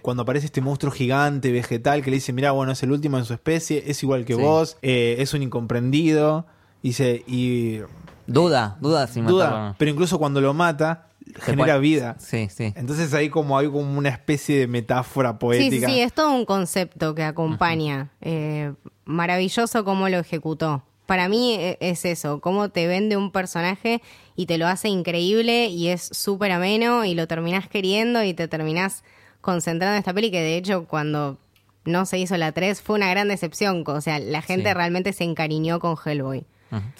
[0.00, 3.24] Cuando aparece este monstruo gigante, vegetal, que le dice, mira, bueno, es el último en
[3.24, 4.40] su especie, es igual que Sí.
[4.40, 6.46] vos, eh, es un incomprendido,
[6.84, 7.80] dice, y
[8.28, 9.74] duda, duda sin duda, matarlo.
[9.78, 11.08] pero incluso cuando lo mata,
[11.40, 12.16] genera puede- vida.
[12.18, 12.72] Sí, sí.
[12.76, 15.88] Entonces ahí como hay como una especie de metáfora Sí, sí, poética.
[15.88, 18.10] sí, es todo un concepto que acompaña.
[18.20, 18.72] Eh,
[19.04, 20.82] maravilloso cómo lo ejecutó.
[21.06, 24.00] Para mí e- es eso, cómo te vende un personaje
[24.36, 28.48] y te lo hace increíble y es súper ameno y lo terminás queriendo y te
[28.48, 29.02] terminás
[29.40, 31.36] concentrando en esta peli que de hecho cuando
[31.84, 33.82] no se hizo la 3 fue una gran decepción.
[33.86, 34.74] O sea, la gente Sí.
[34.74, 36.44] realmente se encariñó con Hellboy.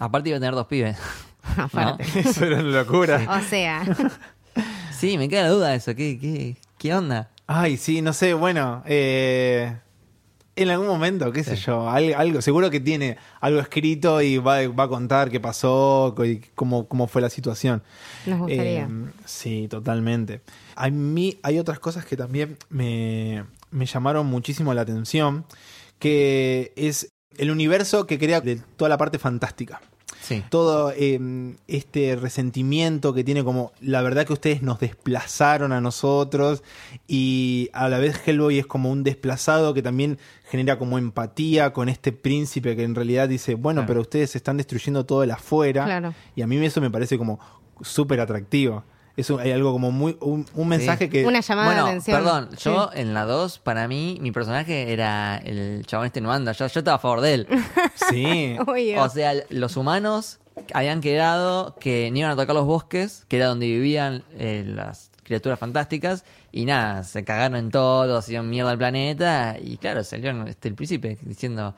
[0.00, 0.98] Aparte iba a tener dos pibes.
[1.56, 2.04] Aparte.
[2.20, 3.26] Eso era una locura.
[3.28, 3.84] O sea,
[4.98, 5.94] Sí, me queda la duda de eso.
[5.96, 7.30] ¿Qué, qué, qué onda?
[7.46, 9.76] Ay, sí, no sé, bueno, eh,
[10.54, 11.64] en algún momento, qué sé Sí.
[11.66, 16.14] yo, al- algo, seguro que tiene algo escrito y va, va a contar qué pasó
[16.24, 17.82] y cómo, cómo fue la situación.
[18.26, 18.82] nos gustaría.
[18.84, 18.88] Eh,
[19.24, 20.42] sí, totalmente.
[20.76, 25.44] A mí hay otras cosas que también me, me llamaron muchísimo la atención,
[25.98, 29.80] que es el universo que crea de toda la parte fantástica.
[30.22, 30.42] Sí.
[30.50, 31.18] Todo eh,
[31.66, 36.62] este resentimiento que tiene como la verdad que ustedes nos desplazaron a nosotros
[37.08, 41.88] y a la vez Hellboy es como un desplazado que también genera como empatía con
[41.88, 43.86] este príncipe que en realidad dice, bueno, Claro.
[43.88, 46.14] pero ustedes están destruyendo todo el afuera Claro.
[46.36, 47.40] y a mí eso me parece como
[47.80, 48.84] súper atractivo.
[49.16, 52.16] Eso hay algo como muy un, un mensaje que Una llamada bueno, de atención.
[52.16, 56.52] perdón, yo en la 2, para mí, mi personaje era el chabón este no anda.
[56.52, 57.48] Yo, yo estaba a favor de él.
[58.10, 58.56] sí.
[58.66, 59.02] Obvio.
[59.02, 60.38] O sea, los humanos
[60.72, 65.10] habían quedado que no iban a tocar los bosques, que era donde vivían eh, las
[65.22, 70.30] criaturas fantásticas, y nada, se cagaron en todo, hacían mierda al planeta, y claro, salió
[70.46, 71.74] este, el príncipe diciendo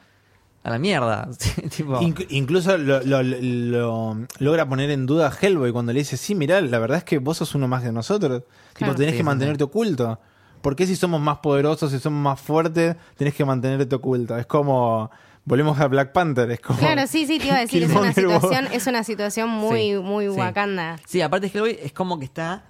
[0.64, 1.28] a la mierda.
[1.76, 6.16] tipo, Inc- incluso lo, lo- lo logra poner en duda a Hellboy cuando le dice,
[6.16, 8.42] sí, mirá, la verdad es que vos sos uno más de nosotros.
[8.42, 8.94] Tipo, Claro.
[8.96, 10.18] tenés Sí, que sí, mantenerte oculto.
[10.62, 14.36] ¿Por qué si somos más poderosos, si somos más fuertes, tenés que mantenerte oculto?
[14.38, 15.10] Es como,
[15.44, 16.78] volvemos a Black Panther, es como...
[16.78, 19.94] Claro, sí, sí, te iba a decir, es una situación, es una situación muy, Sí,
[19.98, 20.30] muy sí.
[20.30, 20.96] Wakanda.
[21.06, 22.64] Sí, aparte Hellboy es como que está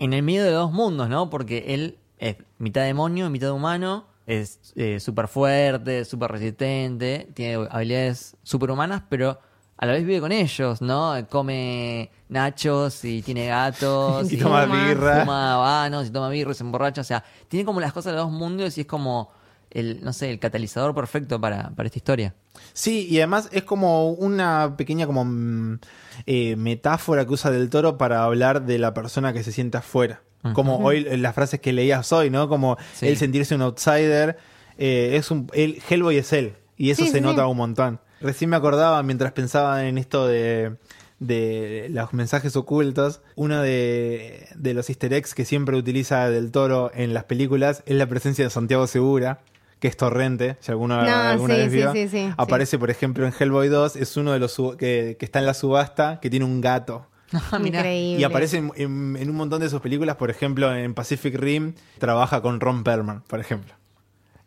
[0.00, 1.30] en el medio de dos mundos, ¿no?
[1.30, 4.60] Porque él es mitad demonio, mitad humano, es
[4.98, 9.40] súper fuerte, súper resistente, tiene habilidades superhumanas, pero
[9.80, 11.14] a la vez vive con ellos, ¿no?
[11.30, 14.30] Come nachos y tiene gatos.
[14.32, 15.20] Y toma birra.
[15.20, 17.00] Fuma habanos y toma birra y se emborracha.
[17.00, 19.30] O sea, tiene como las cosas de los dos mundos y es como
[19.70, 22.34] el, no sé, el catalizador perfecto para, para esta historia.
[22.74, 25.78] Sí, y además es como una pequeña como mm,
[26.26, 30.20] eh, metáfora que usa del toro para hablar de la persona que se siente afuera.
[30.54, 32.48] Como hoy eh, las frases que leías hoy, ¿no?
[32.48, 33.08] Como Sí.
[33.08, 34.38] él sentirse un outsider.
[34.78, 36.54] eh, es un, él, Hellboy es él.
[36.78, 38.00] Y eso Sí, se sí, nota un montón.
[38.22, 40.76] Recién me acordaba mientras pensaba en esto de,
[41.18, 46.90] de los mensajes ocultos, uno de, de los easter eggs que siempre utiliza Del Toro
[46.94, 49.40] en las películas es la presencia de Santiago Segura,
[49.80, 51.92] que es Torrente, si alguno No, alguna sí, vez vio.
[51.92, 55.46] sí, sí, Aparece, por ejemplo, en Hellboy 2, es uno de los que está en
[55.46, 57.06] la subasta, que tiene un gato.
[57.52, 57.58] Ah.
[57.64, 58.20] Increíble.
[58.20, 61.74] Y aparece en, en- en un montón de sus películas, por ejemplo, en Pacific Rim,
[61.98, 63.74] trabaja con Ron Perlman, por ejemplo.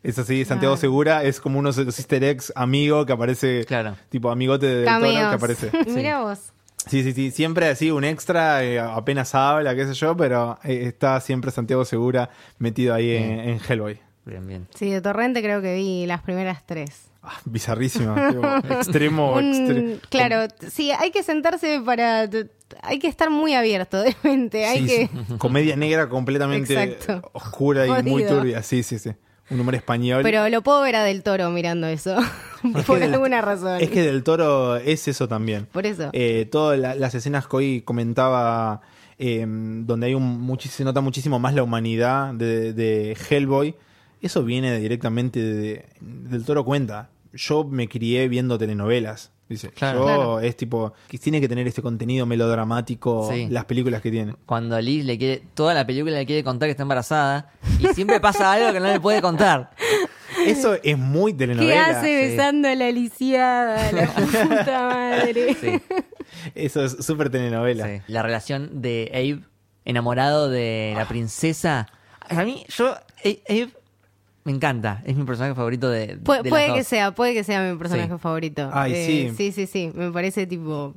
[0.03, 0.77] Es así, Santiago Ah.
[0.77, 3.95] Segura es como uno de los easter eggs amigo que aparece, Claro.
[4.09, 5.29] tipo amigote de Cameos.
[5.29, 5.71] que aparece.
[5.87, 6.51] Mira vos.
[6.85, 10.83] Sí, sí, sí, siempre así, un extra, eh, apenas habla, qué sé yo, pero eh,
[10.87, 14.01] está siempre Santiago Segura metido ahí en, en Hellboy.
[14.25, 14.67] Bien, bien.
[14.75, 17.07] Sí, de Torrente creo que vi las primeras tres.
[17.25, 22.29] Ah, bizarrísimo, tipo, extremo, Un- claro, sí, hay que sentarse para...
[22.81, 25.07] Hay que estar muy abierto de mente, hay Sí, que...
[25.07, 25.33] sí.
[25.37, 27.29] Comedia negra completamente Exacto.
[27.33, 29.11] oscura y muy turbia, sí, sí, sí.
[29.49, 30.21] Un humor español.
[30.23, 32.15] Pero lo puedo ver a Del Toro mirando eso,
[32.85, 33.79] por que del- alguna razón.
[33.81, 35.67] Es que Del Toro es eso también.
[35.71, 36.09] Por eso.
[36.13, 38.81] Eh, todas la- las escenas que hoy comentaba,
[39.19, 43.75] eh, donde hay un se nota muchísimo más la humanidad de, de Hellboy,
[44.21, 47.09] eso viene directamente de, Del Toro cuenta.
[47.33, 49.31] Yo me crié viendo telenovelas.
[49.49, 49.99] Dice, Claro.
[49.99, 50.39] yo Claro.
[50.39, 53.47] es tipo, que tiene que tener este contenido melodramático, Sí.
[53.49, 54.35] las películas que tiene.
[54.45, 58.19] Cuando Liz le quiere, toda la película le quiere contar que está embarazada y siempre
[58.19, 59.71] pasa algo que no le puede contar.
[60.47, 61.85] Eso es muy ¿Qué telenovela.
[61.87, 62.31] hace sí.
[62.35, 63.91] besando a la lisiada?
[63.91, 65.53] La puta madre.
[65.59, 65.81] Sí,
[66.55, 67.85] Eso es súper telenovela.
[67.87, 68.01] sí.
[68.07, 69.45] La relación de Abe
[69.85, 71.87] enamorado de la princesa.
[72.29, 72.95] A mí, yo,
[73.49, 73.69] Abe
[74.45, 75.01] me encanta.
[75.05, 76.87] Es mi personaje favorito de, Pu- de puede las que dos.
[76.87, 78.19] sea, puede que sea mi personaje Sí.
[78.19, 78.69] favorito.
[78.73, 79.33] Ay, Eh, sí.
[79.37, 79.91] Sí, sí, sí.
[79.95, 80.95] Me parece tipo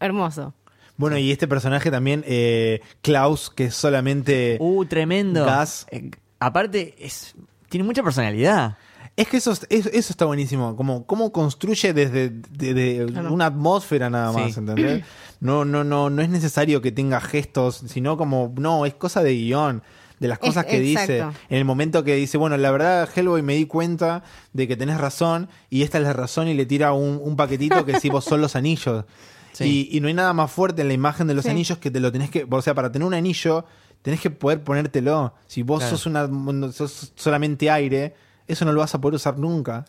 [0.00, 0.54] hermoso.
[0.96, 4.56] Bueno, y este personaje también, eh, Klaus, que es solamente...
[4.60, 5.44] Uh, tremendo.
[5.44, 5.86] Gas.
[5.90, 7.34] Eh, aparte, es,
[7.68, 8.76] tiene mucha personalidad.
[9.16, 13.46] Es que eso, es- eso, eso está buenísimo, como cómo construye desde de- de una
[13.46, 14.60] atmósfera nada más, Sí.
[14.60, 15.04] ¿entendés?
[15.40, 19.34] No, no, no, no es necesario que tenga gestos, sino como, no, es cosa de
[19.34, 19.82] guion,
[20.22, 21.18] de las cosas Es- que dice.
[21.20, 24.22] En el momento que dice, bueno, la verdad, Hellboy, me di cuenta
[24.54, 27.84] de que tenés razón, y esta es la razón, y le tira un, un paquetito
[27.84, 29.04] que si vos son los anillos.
[29.54, 29.88] Sí.
[29.92, 31.50] Y, y no hay nada más fuerte en la imagen de los Sí.
[31.50, 33.66] anillos que te lo tenés que, o sea, para tener un anillo,
[34.00, 35.34] tenés que poder ponértelo.
[35.46, 35.94] Si vos Claro.
[35.98, 38.14] sos una sos solamente aire,
[38.48, 39.84] eso no lo vas a poder usar nunca.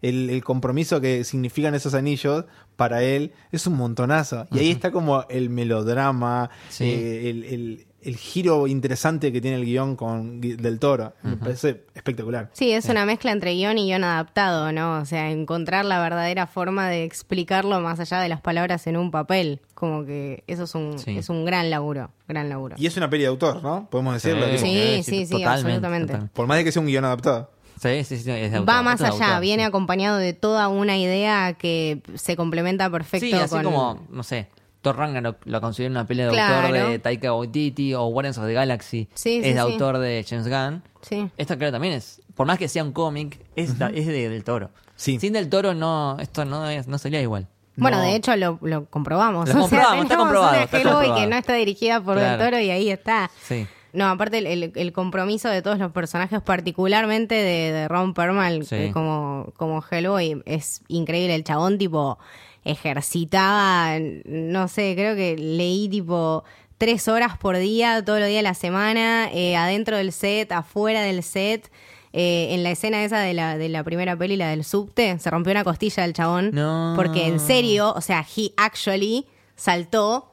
[0.00, 2.46] El, el compromiso que significan esos anillos
[2.76, 4.46] para él es un montonazo.
[4.50, 6.84] Y ahí está como el melodrama, Sí.
[6.84, 11.12] eh, el, el- el giro interesante que tiene el guion con del Toro.
[11.22, 12.50] Me parece espectacular.
[12.52, 14.98] Sí, es una mezcla entre guion y guion adaptado, ¿no?
[14.98, 19.10] O sea, encontrar la verdadera forma de explicarlo más allá de las palabras en un
[19.10, 19.60] papel.
[19.74, 21.18] Como que eso es un, Sí.
[21.18, 22.76] es un gran laburo, gran laburo.
[22.78, 23.88] Y es una peli de autor, ¿no?
[23.90, 24.46] Podemos decirlo.
[24.52, 24.58] Sí.
[24.58, 26.06] Sí, sí, sí, totalmente, absolutamente.
[26.08, 26.34] totalmente.
[26.34, 27.50] Por más de que sea un guion adaptado.
[27.80, 28.30] Sí, sí, sí.
[28.30, 29.66] es de autor, Va más es allá, autor, viene sí.
[29.66, 33.64] acompañado de toda una idea que se complementa perfecto Sí, así con...
[33.64, 34.48] como, no sé,
[34.86, 36.68] Thor Ragnarok lo considero una pelea de Claro.
[36.68, 39.58] autor de Taika Waititi o Guardians of the Galaxy Sí, es sí, de sí.
[39.58, 40.82] autor de James Gunn.
[41.02, 41.28] Sí.
[41.36, 44.44] Esta creo también es, por más que sea un cómic, es, da- es de, del
[44.44, 44.70] Toro.
[44.94, 45.18] Sí.
[45.18, 47.48] Sin del Toro no, esto no es, no sería igual.
[47.74, 48.04] Bueno, No.
[48.04, 49.48] de hecho lo, lo comprobamos.
[49.48, 51.20] Lo O sea, comprobamos, está comprobado, una está Hellboy comprobado.
[51.20, 52.38] que no está dirigida por Claro.
[52.42, 53.30] Del Toro y ahí está.
[53.42, 53.66] Sí.
[53.92, 58.64] No, aparte el, el- el compromiso de todos los personajes, particularmente de, de Ron Perlman
[58.64, 58.74] Sí.
[58.76, 61.34] eh, como, como Hellboy, es increíble.
[61.34, 62.18] El chabón tipo
[62.66, 66.44] ejercitaba, no sé, creo que leí tipo
[66.78, 71.02] tres horas por día, todos los días de la semana, eh, adentro del set, afuera
[71.02, 71.70] del set.
[72.12, 75.30] Eh, en la escena esa de la, de la primera peli, la del subte, se
[75.30, 76.50] rompió una costilla del chabón.
[76.52, 76.94] No.
[76.96, 80.32] Porque en serio, o sea, he actually saltó,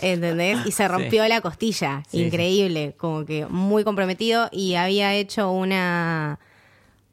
[0.00, 0.58] ¿entendés?
[0.66, 2.02] Y se rompió la costilla.
[2.08, 4.48] Sí, Increíble, como que muy comprometido.
[4.50, 6.40] Y había hecho una.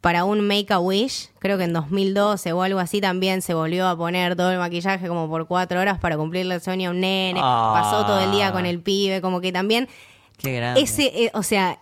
[0.02, 3.88] Para un Make a Wish, creo que en 2012 o algo así, también se volvió
[3.88, 7.00] a poner todo el maquillaje como por cuatro horas para cumplirle el sueño a un
[7.02, 7.40] nene.
[7.44, 7.80] Ah.
[7.82, 9.88] Pasó todo el día con el pibe, como que también
[10.38, 10.82] Qué grande.
[10.82, 11.80] ese, eh, o sea,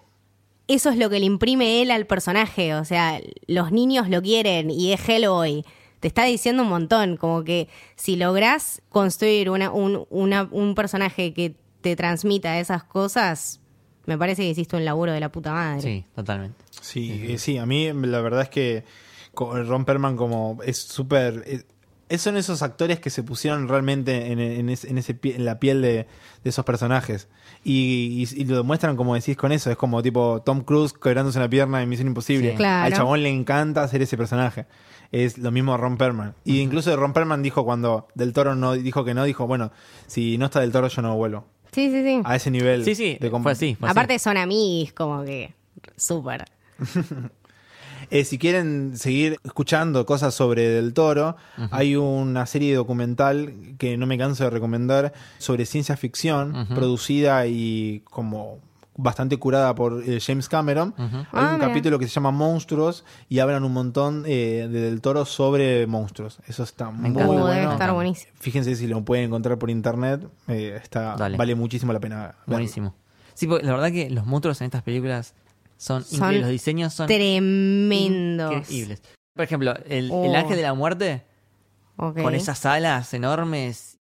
[0.67, 2.73] eso es lo que le imprime él al personaje.
[2.73, 5.63] O sea, los niños lo quieren y es Hellboy.
[5.99, 7.17] Te está diciendo un montón.
[7.17, 13.59] Como que si lográs construir una, un, una- un personaje que te transmita esas cosas,
[14.07, 15.81] me parece que hiciste un laburo de la puta madre.
[15.81, 16.64] Sí, totalmente.
[16.85, 18.83] Sí, eh, sí, a mí la verdad es que
[19.35, 21.43] Ron Perlman como es súper...
[21.47, 21.63] eh,
[22.09, 25.45] es- son esos actores que se pusieron realmente en, en ese- en ese pie- en
[25.45, 26.05] la piel de,
[26.43, 27.27] de esos personajes.
[27.63, 29.71] Y, y- y lo demuestran, como decís, con eso.
[29.71, 32.51] Es como tipo Tom Cruise quebrándose una pierna en Misión Imposible.
[32.51, 32.57] Sí.
[32.57, 32.85] Claro.
[32.85, 34.67] Al chabón le encanta hacer ese personaje.
[35.11, 36.35] Es lo mismo Ron Perlman.
[36.45, 39.71] Y incluso Ron Perlman dijo cuando Del Toro no dijo que no, dijo, bueno,
[40.05, 41.45] si no está Del Toro yo no vuelvo.
[41.71, 42.21] Sí, sí, sí.
[42.23, 42.85] A ese nivel.
[42.85, 43.75] Sí, sí, de comp- fue así.
[43.75, 43.97] fue así.
[43.97, 45.53] Aparte son amigos, como que
[45.97, 46.45] súper.
[48.11, 51.37] Eh, si quieren seguir escuchando cosas sobre Del Toro,
[51.71, 58.01] hay una serie documental que no me canso de recomendar sobre ciencia ficción, producida y
[58.11, 58.59] como
[58.97, 60.93] bastante curada por eh, James Cameron.
[60.97, 61.67] Hay Ah, un mira.
[61.67, 66.37] capítulo que se llama Monstruos y hablan un montón eh, de Del Toro sobre monstruos.
[66.47, 67.47] Eso está muy bueno.
[67.47, 68.31] debe estar buenísimo.
[68.39, 71.37] Fíjense si lo pueden encontrar por internet, eh, está Dale.
[71.37, 72.17] vale muchísimo la pena.
[72.21, 72.35] verlo.
[72.45, 72.93] Buenísimo.
[73.33, 75.33] Sí, porque la verdad que los monstruos en estas películas
[75.77, 76.41] son, Son increíbles.
[76.41, 78.53] Los diseños son Tremendos.
[78.55, 79.01] increíbles.
[79.33, 80.25] Por ejemplo, el, Oh.
[80.25, 81.25] el ángel de la muerte,
[81.97, 83.99] con esas alas enormes.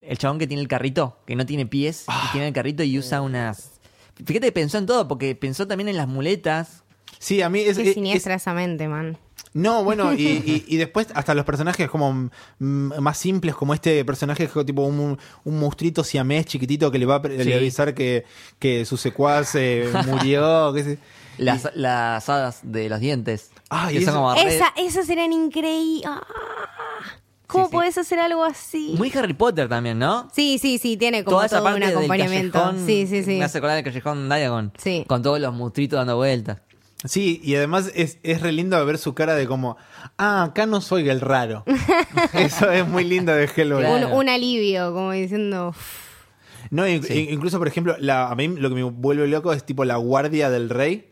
[0.00, 2.26] El chabón que tiene el carrito, que no tiene pies, Ah.
[2.28, 3.80] y tiene el carrito y usa unas.
[4.16, 6.81] Fíjate que pensó en todo, porque pensó también en las muletas.
[7.22, 9.16] Sí, a mí es, Qué es- siniestra esa mente, man.
[9.54, 12.12] No, bueno, y, y- y después hasta los personajes como
[12.58, 16.98] mm, más simples, como este personaje que es tipo un, un monstruito siamés chiquitito que
[16.98, 17.52] le va a, Sí.
[17.52, 18.24] avisar que,
[18.58, 20.72] que su secuaz eh, murió.
[20.74, 20.98] qué sé-
[21.38, 23.50] Las, las hadas de los dientes.
[23.70, 26.06] Ay, que son eso- como Esa, esas eran increíbles.
[26.10, 26.22] Ah,
[27.46, 27.76] ¿Cómo Sí, sí.
[27.76, 28.94] podés hacer algo así?
[28.96, 30.28] Muy Harry Potter también, ¿no?
[30.34, 32.58] Sí, sí, sí, tiene como Toda esa todo parte un del acompañamiento.
[32.58, 33.36] callejón, sí, sí, sí.
[33.38, 34.72] Me hace acordar del callejón Diagon.
[34.78, 35.04] Sí.
[35.06, 36.58] Con todos los monstruitos dando vueltas.
[37.04, 39.76] Sí, y además es, es re lindo ver su cara de como,
[40.18, 41.64] ah, acá no soy el raro.
[42.32, 43.80] Eso es muy lindo de Hellboy.
[43.82, 44.08] Claro.
[44.08, 45.70] Un, un alivio, como diciendo.
[45.70, 46.12] "Uf".
[46.70, 47.26] No, in- Sí.
[47.30, 50.48] incluso, por ejemplo, la, a mí lo que me vuelve loco es tipo la guardia
[50.48, 51.08] del rey.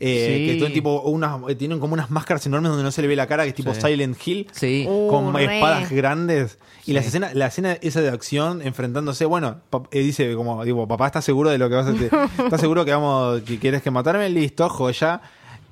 [0.00, 0.58] eh, Sí.
[0.58, 3.26] Que tipo unas, eh, tienen como unas máscaras enormes donde no se le ve la
[3.26, 3.80] cara, que es tipo Sí.
[3.82, 4.48] Silent Hill.
[4.52, 4.86] Sí.
[4.88, 5.44] Uh, con re.
[5.54, 6.58] espadas grandes.
[6.82, 6.92] Y Sí.
[6.94, 11.06] las escenas, la escena esa de acción enfrentándose, bueno, pap- eh, dice como, digo, papá,
[11.06, 12.10] ¿estás seguro de lo que vas a hacer?
[12.44, 14.28] ¿Estás seguro que vamos, que quieres que matarme?
[14.28, 15.20] Listo, joya.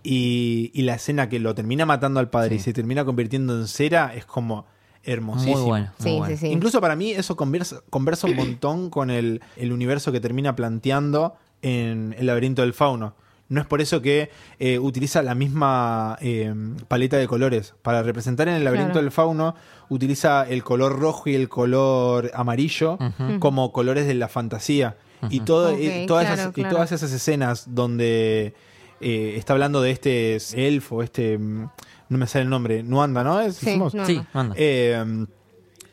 [0.03, 3.67] Y, y la escena que lo termina matando al padre y se termina convirtiendo en
[3.69, 4.65] cera es como
[5.05, 5.57] hermosísimo.
[5.59, 5.93] Muy bueno.
[5.99, 6.37] muy Sí, bueno.
[6.37, 6.47] sí, sí.
[6.53, 11.35] Incluso para mí eso conversa, conversa un montón con el, el universo que termina planteando
[11.63, 13.15] en el laberinto del fauno.
[13.51, 16.55] No es por eso que eh, utiliza la misma eh,
[16.89, 17.75] paleta de colores.
[17.83, 19.03] Para representar en el laberinto Claro.
[19.03, 19.55] del fauno,
[19.91, 22.97] utiliza el color rojo y el color amarillo
[23.41, 24.97] como colores de la fantasía.
[25.29, 28.55] Y, todo, eh, todas, claro, esas, y todas esas escenas donde
[29.03, 31.39] eh, está hablando de este elfo, este...
[31.39, 33.41] No me sale el nombre, Nuanda, ¿no?
[33.41, 33.91] ¿Es- Sí, no.
[34.07, 34.21] Sí.
[34.57, 35.27] Eh,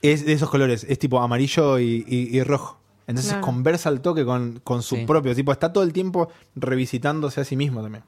[0.01, 2.76] es de esos colores, es tipo amarillo y, y- y rojo.
[3.07, 3.45] Entonces Claro.
[3.45, 5.05] conversa al toque con, con su Sí.
[5.05, 8.03] propio, tipo, está todo el tiempo revisitándose a sí mismo también.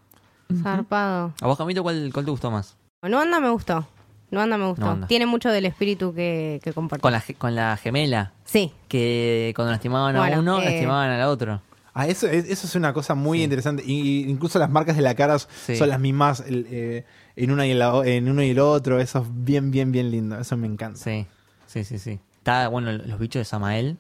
[0.62, 1.34] Zarpado.
[1.42, 2.76] ¿A vos, Camito, cuál, cuál te gustó más?
[3.02, 3.88] No anda, me gustó.
[4.32, 4.86] No anda, me gustó.
[4.86, 5.08] No anda.
[5.08, 7.02] Tiene mucho del espíritu que, que comparte.
[7.02, 8.72] Con la, con la gemela, Sí.
[8.88, 11.62] que cuando lastimaban a Bueno, uno, eh, lastimaban al otro.
[11.94, 13.84] Ah, eso, es- eso es una cosa muy interesante.
[13.86, 15.76] Y, incluso las marcas de la cara Sí.
[15.76, 19.00] son las mismas el, eh, en, una y la en uno y el otro.
[19.00, 20.40] Eso es bien, bien, bien lindo.
[20.40, 21.00] Eso me encanta.
[21.00, 21.26] Sí,
[21.66, 22.20] sí, sí, sí.
[22.38, 23.98] Está, bueno, los bichos de Samael.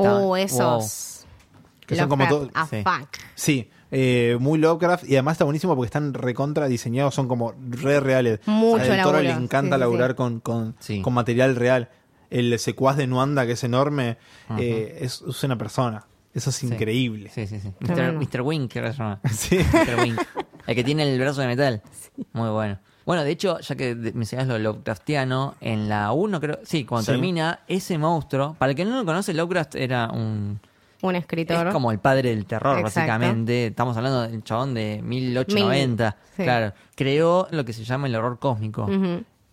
[0.00, 1.26] Oh, Está- esos.
[1.86, 2.82] Que son como todo- a sí.
[2.84, 3.08] fuck.
[3.34, 7.98] Sí, eh, muy Lovecraft y además está buenísimo porque están recontra diseñados, son como re
[8.00, 8.40] reales.
[8.46, 10.16] Mucho A Del Toro le encanta sí, laburar sí.
[10.16, 11.00] Con, con, Sí.
[11.02, 11.88] con material real.
[12.30, 14.18] El secuaz de Nuanda, que es enorme,
[14.58, 16.04] eh, es, es una persona.
[16.34, 17.30] Eso es increíble.
[17.34, 17.72] Sí, sí, sí.
[17.80, 18.42] Mr.
[18.42, 19.20] Wink, que se llama.
[19.32, 19.56] Sí.
[19.56, 20.00] Mr.
[20.02, 20.20] Wink.
[20.66, 21.82] El que tiene el brazo de metal.
[22.34, 22.78] Muy bueno.
[23.08, 27.12] Bueno, de hecho, ya que mencionas lo Lovecraftiano, en la 1 creo, sí, cuando Sí.
[27.12, 30.60] termina, ese monstruo, para el que no lo conoce, Lovecraft era un...
[31.00, 31.68] Un escritor.
[31.68, 32.98] Es como el padre del terror, Exacto.
[33.00, 33.68] básicamente.
[33.68, 36.04] Estamos hablando del chabón de 1890.
[36.04, 36.42] Mil, sí.
[36.42, 36.74] Claro.
[36.96, 38.86] Creó lo que se llama el horror cósmico,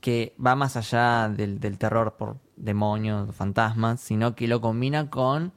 [0.01, 5.53] que va más allá del, del terror por demonios, fantasmas, sino que lo combina con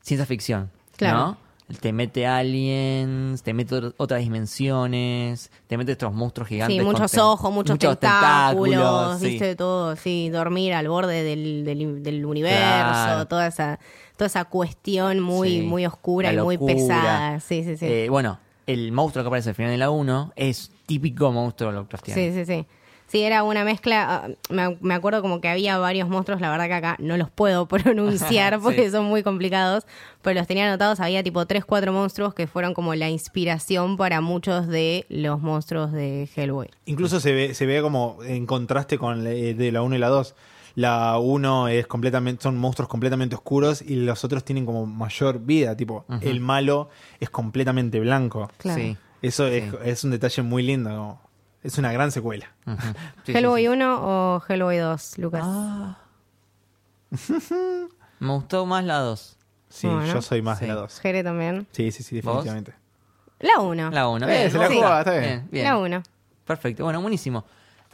[0.00, 0.72] ciencia ficción.
[0.96, 1.18] Claro.
[1.18, 1.36] ¿no?
[1.80, 6.76] Te mete aliens, te mete otras dimensiones, te mete estos monstruos gigantes.
[6.78, 9.26] Sí, muchos ojos, muchos, tentáculos, tentáculos, sí.
[9.28, 13.26] viste de todo, sí, dormir al borde del, del, del universo, Claro.
[13.26, 13.78] toda esa
[14.16, 15.62] toda esa cuestión muy Sí.
[15.62, 17.38] muy oscura y muy pesada.
[17.40, 17.84] Sí, sí, sí.
[17.86, 22.20] Eh, bueno, el monstruo que aparece al final de la 1 es típico monstruo Lovecraftiano.
[22.20, 22.66] Sí, sí, sí.
[23.08, 24.24] Sí, era una mezcla.
[24.26, 27.30] ah, Me, me acuerdo como que había varios monstruos, la verdad que acá no los
[27.30, 28.90] puedo pronunciar porque Sí.
[28.90, 29.86] son muy complicados,
[30.22, 31.00] pero los tenía anotados.
[31.00, 35.90] Había tipo 3, 4 monstruos que fueron como la inspiración para muchos de los monstruos
[35.92, 36.68] de Hellboy.
[36.86, 39.98] Incluso se ve, se ve como en contraste con la- eh, de la 1 y
[39.98, 40.34] la 2.
[40.74, 45.76] La 1 es completamente, son monstruos completamente oscuros y los otros tienen como mayor vida.
[45.76, 46.88] Tipo, el malo
[47.20, 48.50] es completamente blanco.
[48.58, 48.80] Claro.
[48.80, 48.96] Sí.
[49.22, 49.76] Eso es, Sí.
[49.84, 51.18] es un detalle muy lindo.
[51.62, 52.52] Es una gran secuela.
[52.66, 52.76] Ujú.
[52.78, 52.92] Sí,
[53.26, 53.68] sí, ¿Hellboy sí.
[53.68, 55.42] 1 o Hellboy 2, Lucas?
[55.44, 55.98] Ah.
[58.20, 59.36] Me gustó más la 2.
[59.68, 60.06] Sí, Bueno.
[60.06, 60.72] yo soy más de Sí.
[60.72, 61.00] la 2.
[61.00, 61.66] Jere también.
[61.72, 62.44] Sí, sí, sí, ¿Vos?
[62.44, 62.74] definitivamente.
[63.40, 63.90] La 1.
[63.90, 64.28] La 1.
[64.28, 65.48] Eh, se la jugaba, está bien.
[65.50, 65.64] bien.
[65.64, 66.02] La 1.
[66.44, 67.44] Perfecto, bueno, buenísimo.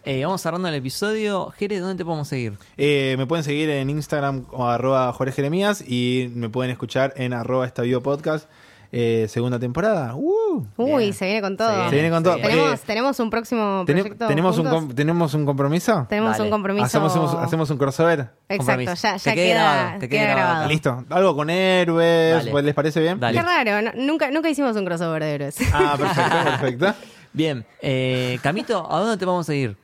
[0.04, 1.50] Eh, vamos cerrando el episodio.
[1.56, 2.58] Jere, ¿dónde te podemos seguir?
[2.76, 7.32] Eh, me pueden seguir en Instagram o arroba Jorge Jeremías y me pueden escuchar en
[7.32, 8.48] arroba esta Video podcast
[8.96, 10.14] eh, segunda temporada.
[10.14, 10.64] ¡Uh!
[10.76, 11.88] Uy, se viene con todo.
[11.88, 12.36] Se viene con todo.
[12.36, 14.26] Tenemos, Eh, tenemos un próximo proyecto.
[14.28, 16.06] ¿tenemos, un, com- ¿Tenemos un compromiso?
[16.08, 16.44] Tenemos Dale.
[16.44, 16.86] un compromiso.
[16.86, 18.20] Hacemos, hacemos, hacemos un crossover.
[18.20, 18.94] Exacto, compromiso.
[18.94, 20.48] ya, ya quede queda, grabado, que quede queda grabado.
[20.50, 20.68] grabado.
[20.70, 21.04] Listo.
[21.10, 22.36] Algo con héroes.
[22.36, 22.50] Dale.
[22.52, 23.18] pues, ¿Les parece bien?
[23.18, 23.36] Dale.
[23.36, 25.56] Qué raro, no- nunca, nunca hicimos un crossover de héroes.
[25.72, 26.94] Ah, perfecto, perfecto.
[27.32, 29.76] Bien, eh, Camito, ¿a dónde te vamos a ir?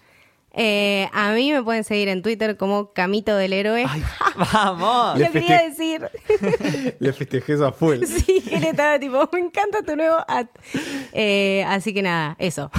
[0.52, 3.86] Eh, a mí me pueden seguir en Twitter como Camito del Héroe.
[4.52, 5.18] ¡Vamos!
[5.18, 6.08] Lo Le quería decir.
[6.98, 8.04] Le festejé a full.
[8.04, 10.46] Sí, él estaba tipo, me encanta tu nuevo ad.
[11.12, 12.70] Eh, así que nada, eso.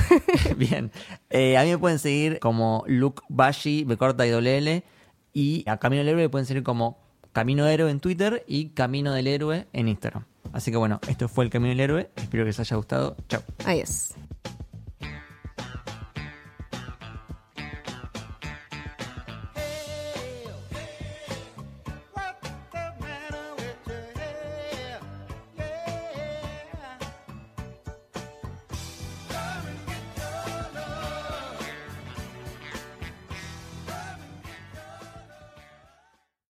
[0.58, 0.92] Bien.
[1.30, 4.84] Eh, a mí me pueden seguir como Luke Bashi, me corta y doble L.
[5.34, 7.00] Y a Camino del Héroe me pueden seguir como
[7.32, 10.26] Camino Héroe en Twitter y Camino del Héroe en Instagram.
[10.52, 12.10] Así que bueno, esto fue el Camino del Héroe.
[12.18, 13.16] Espero que les haya gustado.
[13.30, 13.42] Chao.
[13.66, 14.16] Adiós.